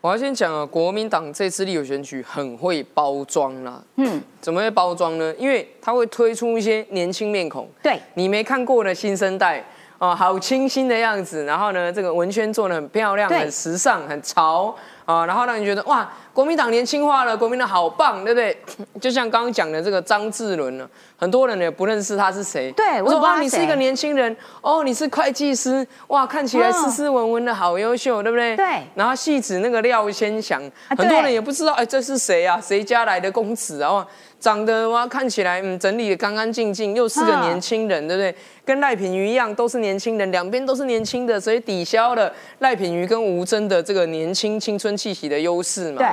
[0.00, 3.82] 我要先讲啊，国民党这次立委选举很会包装啦。
[3.96, 5.34] 嗯，怎么会包装呢？
[5.36, 9.64] 因为他会推出一些年轻面孔，对你没看过的新生代
[9.98, 11.44] 啊，好清新的样子。
[11.44, 14.74] 然后呢，这个文宣做的很漂亮、很时尚、很潮
[15.04, 18.56] 啊，然后让你觉得哇，国民党年轻化了，国民党好棒，对不对？
[19.00, 22.70] 就像刚刚讲的这个张志伦呢，很多人也不认识他是谁。
[22.72, 28.56] 对我说哇，你是一个年轻人哦，你是会计师，哇，看起来嗯斯斯文文的好优秀，对不对？
[28.56, 32.60] 对然后戏子那个廖先祥，啊很多人也不知道，哎，这是谁啊？
[32.60, 34.06] 谁家来的公子啊？
[34.38, 38.34] 哇，长得哇看起来嗯整理的干干净净，又是个嗯年轻人，对不对？
[38.64, 45.98] 跟赖品妤一样，都是年轻人，两边都是年轻的，所以抵消了赖品妤跟吴峥的这个年轻青春气息的优势嘛。
[45.98, 46.08] 对。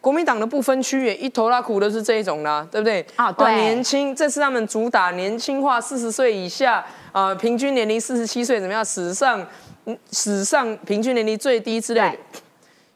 [0.00, 3.04] 国民党的不分区也一头拉苦都是这一种啦，对不对？
[3.16, 8.82] 啊对年轻，这是他们主打年轻化，四十岁以下，啊、平均年龄四十七岁，怎么样？
[8.84, 9.44] 史上，
[9.86, 12.40] 嗯史上平均年龄最低之类的对。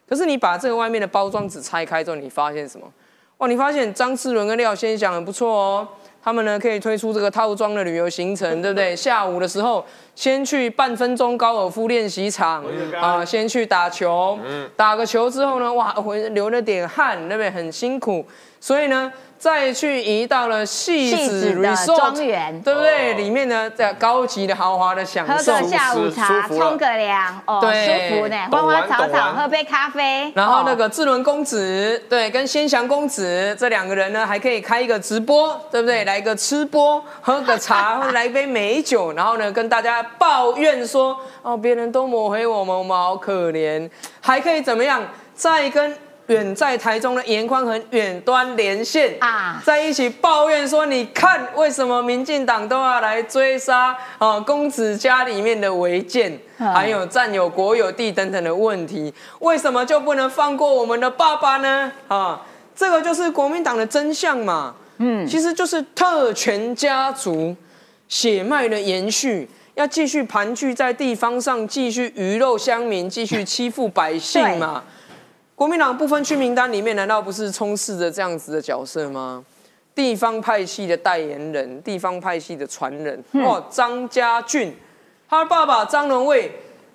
[0.07, 2.87] 可是你把这个外面的包装纸拆开之后，你发现什么？
[3.37, 5.87] 哇，你发现张志伦跟廖先祥很不错哦。
[6.23, 8.95] 他们呢可以推出这个套装的旅游行程，对不对？
[8.95, 9.83] 下午的时候
[10.15, 12.63] 先去半分钟高尔夫练习场
[13.01, 14.39] 啊，先去打球，
[14.77, 17.51] 打个球之后呢，哇，回流了点汗，对不对？
[17.51, 18.25] 很辛苦，
[18.61, 19.11] 所以呢，
[19.43, 22.61] 再去移到了戏戏子子的庄园。
[22.61, 23.13] 对不对？
[23.15, 28.09] 里面呢，在高级的豪华的享受，喝个下午茶，冲个凉，哦，对。
[28.09, 36.05] 舒服呢，花懂花草草，喝杯咖啡，然后那哦个志伦公子，对，跟先祥公子这两个人呢，还可以开一个直播，对不对？
[36.05, 43.89] 来个吃播，喝个茶，或 者来一杯美酒，然后呢，跟大家抱怨说，哦，别人都抹黑我们，我们好可怜，
[44.21, 45.03] 还可以怎么样？
[45.35, 45.97] 再跟
[46.33, 61.91] 远在台中的严宽恒远端连线啊在一起抱怨说，你看为什么民进党都要来追杀啊公子家里面的违建，嗯还有占有国有地等等的问题，为什么就不能放过我们的爸爸呢？
[62.07, 62.41] 啊，
[62.75, 64.75] 这个就是国民党的真相嘛。
[64.97, 67.55] 嗯，其实就是特权家族
[68.07, 69.47] 血脉的延续。
[69.75, 74.83] 要继续盘踞在地方上，继续鱼肉乡民，继续欺负百姓嘛？
[75.55, 79.43] 国民党不分区名单里面，难道不是充斥着这样子的角色吗？
[79.95, 84.75] 地方派系的代言人，地方派系的传人，哦，张家俊，
[85.29, 86.51] 他爸爸张荣卫，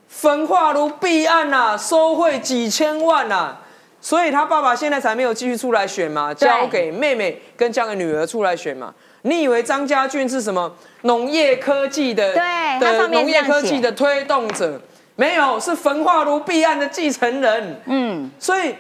[0.09, 3.63] 焚化炉弊案呐、收贿几千万呐、啊
[4.01, 8.95] 所以他爸爸现在才没有继续出来选嘛，交给妹妹跟交给女儿出来选嘛。
[9.23, 14.81] 你以为张家俊是什么农业科技的对的农业科技的推动者？
[15.19, 17.81] 没有，是焚化炉弊案的继承人。
[17.87, 18.73] 嗯，所以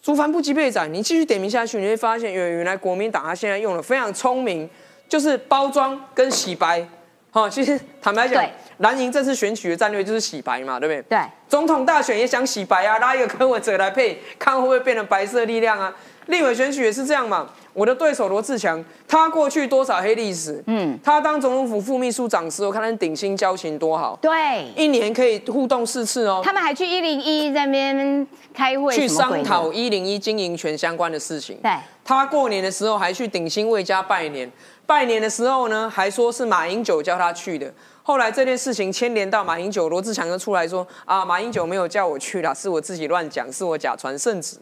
[0.00, 4.70] 竹帆不及被斩，你继续点名下去，你会发现原原来国民党他现在用的非常聪明，
[5.08, 6.86] 就是包装跟洗白。
[7.32, 11.18] 好、其实坦白讲对，蓝营这次选举的战略就是洗白嘛，对不对？
[11.18, 15.92] 对，总统大选也想洗白啊，拉一个柯文哲来配，看会不会变成白色力量啊？
[16.30, 17.48] 立委选举也是这样嘛。
[17.72, 20.60] 我的对手罗志强，他过去多少黑历史？
[20.66, 26.42] 嗯，他当总统府副秘书长时，我看他顶薪交情多好，对，一年可以互动四次哦。
[26.44, 31.56] 他们还去一零一那边开会，去商讨一零一经营权相关的事情。
[31.62, 31.70] 对，
[32.04, 34.50] 他过年的时候还去顶薪魏家拜年，
[34.84, 37.72] 拜年的时候呢，还说是马英九叫他去的。
[38.02, 44.56] 后来这件事情牵连到马英九，罗志强就出来说啊，马英九没有叫我去啦，是我自己乱讲，是我假传圣旨。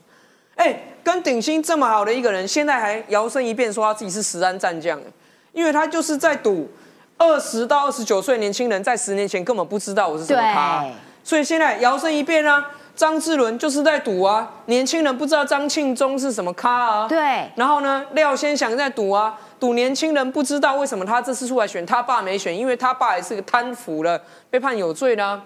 [0.59, 5.01] 哎，跟鼎新这么好的一个人，现在还摇身一变说他自己是十安战将，
[5.53, 6.69] 因为他就是在赌
[7.17, 10.85] 二十到二十九岁年轻人在十年前根本不知道我是什么咖，
[11.23, 25.41] 所以现在摇身一变啊，张志伦就是在赌啊，年轻人不知道张庆忠是什么咖啊，对，然后呢，廖先祥在赌啊，赌年轻人不知道为什么他这次出来选，他爸没选，因为他爸也是个贪腐了，被判有罪啦，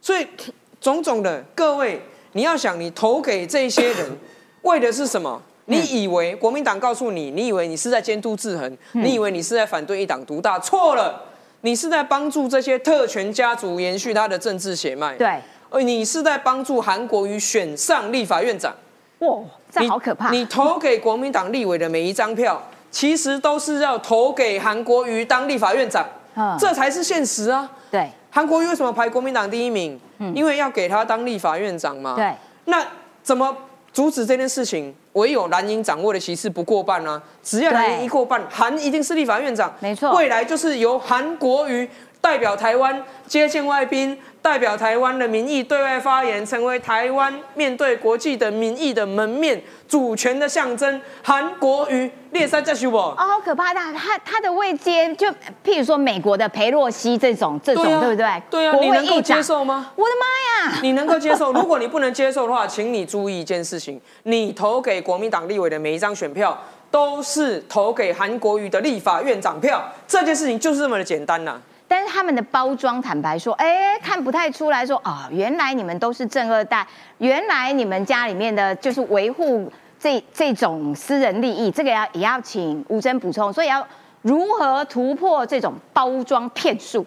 [0.00, 0.26] 所以
[0.80, 2.02] 种种的各位，
[2.32, 4.18] 你要想你投给这些人。
[4.64, 5.40] 为的是什么？
[5.66, 10.58] 你以为国民党告诉你，你以为你是在监督制衡，你以为你是在反对一党独大？
[10.58, 11.22] 错了，
[11.62, 15.16] 你是在帮助这些特权家族延续他的政治血脉。
[15.16, 15.40] 对，
[15.70, 18.74] 而你是在帮助韩国瑜选上立法院长。
[19.20, 19.38] 哇，
[19.72, 20.28] 这好可怕！
[20.30, 26.06] 你投给国民党立委的每一张票，其实都是要投给韩国瑜当立法院长。
[26.34, 27.70] 嗯，这才是现实啊。
[27.90, 29.98] 对，韩国瑜为什么排国民党第一名？
[30.18, 32.16] 嗯，因为要给他当立法院长嘛。
[32.16, 32.34] 对，
[32.66, 32.86] 那
[33.22, 33.56] 怎么？
[33.94, 37.22] 阻止这件事情，唯有蓝营掌握的席次不过半啊！
[37.42, 39.72] 只要蓝营一过半，韩一定是立法院长。
[39.78, 41.88] 没错，未来就是由韩国瑜
[42.20, 44.18] 代表台湾接见外宾。
[44.42, 51.00] 代表台湾的民意对外发言，成为台湾面对国际的民意的门面，主权的象征。
[51.22, 52.96] 韩国瑜列山在修不？
[52.98, 53.72] 哦，好可怕！
[53.72, 55.28] 的他他的位阶，就
[55.64, 58.42] 譬如说美国的裴洛西这种这种，对不对？
[58.50, 59.92] 对啊，你能够接受吗？
[59.94, 60.78] 我的妈呀！
[60.82, 61.52] 你能够接受？
[61.54, 66.58] 如果你不能接受的话，请你注意一件事情：你投给国民党立委的每一张选票，
[66.90, 69.80] 都是投给韩国瑜的立法院长票。
[70.08, 71.60] 这件事情就是这么的简单呐。
[71.86, 76.84] 但是他们的包装，坦白说，哎，看不太出来说啊，原来你们都是正二代，
[77.18, 79.70] 原来你们家里面的就是维护
[80.04, 83.82] 这这种私人利益，这个要也要请吴征补充，所以要
[84.20, 87.06] 如何突破这种包装骗术？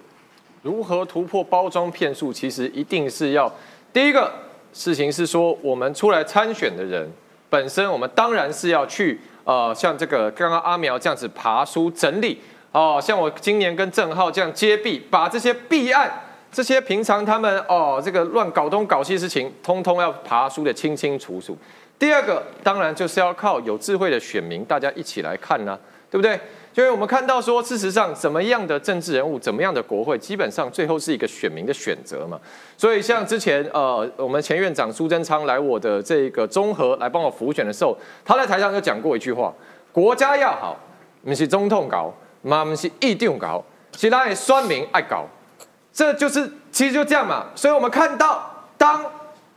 [0.64, 2.34] 如何突破包装骗术？
[2.34, 3.52] 其实一定是要
[3.94, 4.34] 第一个
[4.74, 7.08] 事情是说，我们出来参选的人
[7.52, 12.42] 本身，我们当然是要去呃，像这个刚刚阿苗这样子爬书整理。
[12.72, 16.12] 哦，像我今年跟郑浩这样揭弊，把这些弊案、
[16.52, 21.56] 这些平常他们哦这个乱搞东搞西事情，通通要爬书的清清楚楚。
[22.00, 25.78] 第二个，当然就是要靠有智慧的选民，大家一起来看呢，
[26.10, 26.40] 对不对？
[26.76, 32.40] 因为我们看到说，事实上怎么样的政治人物，怎么样的国会，基本上最后是一个选民的选择嘛。
[32.78, 39.52] 所以像之前呃，我们前院长苏贞昌来我的这个综合来帮我辅选的时候，他在台上就讲过一句话：
[39.92, 40.78] 国家要好，
[41.22, 42.14] 你是中痛搞。
[42.44, 45.26] 嘛，不是一定搞，其他也酸民爱搞，
[45.92, 47.48] 这就是其实就这样嘛。
[47.56, 49.04] 所以我们看到，当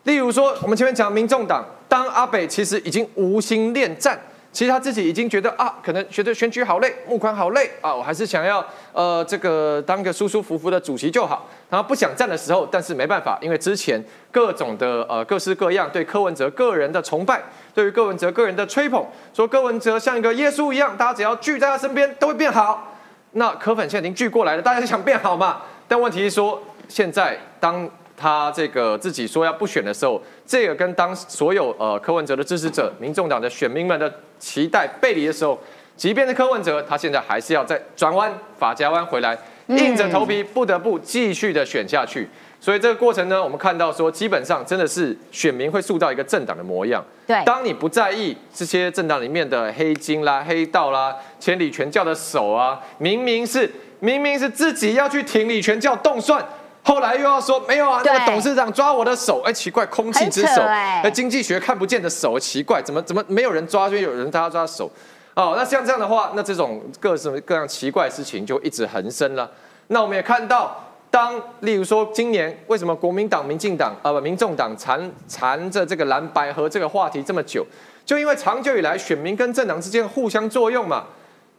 [0.04, 4.16] 例如说我们前面讲民众党，当阿北其实已经无心恋战，
[4.52, 11.48] 其实他自己已经觉得啊，可能觉得选举好累，募款好累啊，我还是想要呃这个当个舒舒服服的主席就好。
[11.68, 17.42] 然后不想站的时候，但是没办法，因为之前各种的呃各式各样对柯文哲个人的崇拜。
[17.74, 22.94] 对于柯文哲个人的吹捧，说柯文哲像一个耶稣一样，大家只要聚在他身边都会变好。
[23.32, 25.62] 那柯粉现在已经聚过来了，大家想变好嘛？
[25.88, 27.88] 但问题是说，现在当
[28.20, 35.58] 他这个自己说要不选的时候，这个跟当所有呃柯文哲的支持者、民众党的选民们的期待背离的时候，
[35.96, 42.28] 即便是柯文哲，他现在还是要再转弯、法夹弯回来，硬着头皮不得不继续的选下去。
[42.62, 47.02] 所以这个过程呢，我们看到说，基本上真的是选民会塑造一个政党的模样。
[47.26, 56.44] 对，当你不在意这些政党里面的黑金啦、黑道啦、千里全教的手啊，明明是明明是自己要去挺李全教动算，
[56.82, 64.90] 后来又要说没有啊，那个董事长抓我的手，哎，奇怪，空气之手，哎，经济学看不见的手，奇怪，怎么怎么没有人抓，就有人他抓手？
[65.34, 69.50] 哦，那像这样的话，那这种各式各样奇怪的事情就一直横生了。
[69.88, 70.86] 那我们也看到。
[71.12, 77.66] 当例如说今年为什么国民党、民进党啊不民众党缠缠着这个蓝白和这个话题这么久，
[78.06, 81.06] 就因为长久以来选民跟政党之间互相作用嘛，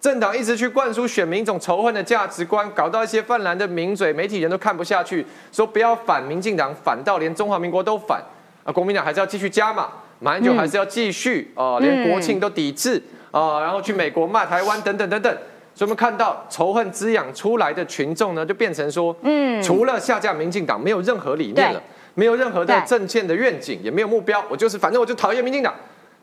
[0.02, 8.20] 政党一直去灌输选民一种仇恨的价值观，搞到一些泛蓝的名嘴、媒体人都看不下去，说不要反民进党，反到连中华民国都反。
[8.64, 9.89] 啊，国民党还是要继续加嘛，
[10.20, 15.32] 马英九还是要继续啊，连国庆都抵制啊，然后去美国骂台湾等等等等。
[15.74, 21.82] 所以我们看到仇恨滋养出来的群众呢，就变成说，嗯，除了下架民进党，没有任何理念了，
[22.16, 24.43] 没有任何的政见的愿景，也没有目标。
[24.49, 25.74] 我就是反正我就讨厌民进党，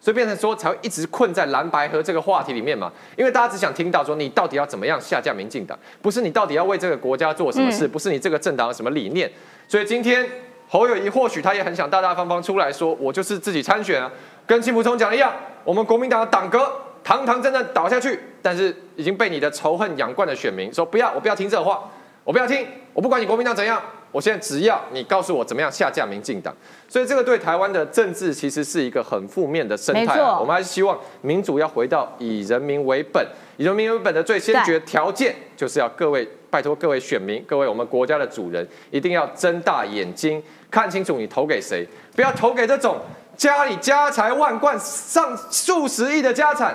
[0.00, 2.92] 所以变成说才会一直困在蓝白河这个话题里面嘛。
[3.16, 9.30] 因为大家只想听到说你到底要怎么样下架民进党，不是你到底要为这个国家做什么事，不是你这个政党有什么理念。
[9.66, 10.26] 所以今天
[10.68, 14.10] 侯友谊或许他也很想大大方方出来说，我就是自己参选啊，
[14.46, 15.32] 跟金福聪讲的一样，
[15.64, 16.70] 我们国民党的党格
[17.02, 21.90] 堂堂正正倒下去，但是已经被你的仇恨养惯的选民说不要，我不要听这话，
[22.24, 23.82] 我不要听，我不管你国民党怎样。
[24.10, 26.54] 我现在只要你告诉我怎么样下架民进党，
[26.88, 30.20] 所以这个对台湾的政治其实是一个很负面的生态。
[30.20, 41.86] 我们还是希望民主要回到以人民为本，以人民为本的最先决条件就是要各位拜托各位选民，各位我们国家的主人一定要睁大眼睛看清楚你投给谁，
[42.16, 42.98] 不要投给这种
[43.36, 46.74] 家里家财万贯上数十亿的家产，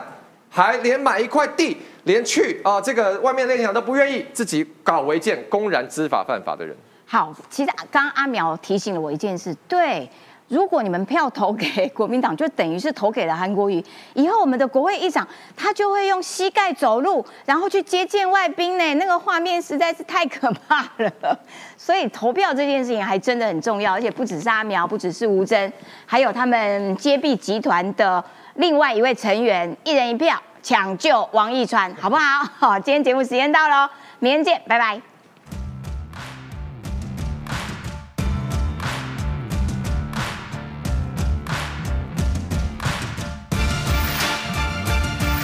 [0.50, 6.76] 还连买一块地连去啊这个外面那场都不愿意，自己搞违建公然知法犯法的人。
[7.14, 10.10] 好，其实刚刚阿苗提醒了我一件事，对，
[10.48, 13.86] 如果你们票投给国民党，就等于是投给了韩国瑜，
[14.16, 21.40] 以后我们的国会议长他就会用膝盖走路，然后去接见外宾呢，那个画面实在是太可怕了。
[21.78, 25.72] 所以投票这件事情还真的很重要，而且不只是阿苗，不只是吴征，
[26.08, 32.44] 还有他们接臂集团的另外一位成员，一人一票抢救王义川，好不好？
[32.58, 33.88] 好，今天节目时间到了，
[34.18, 35.13] 明天见，拜拜。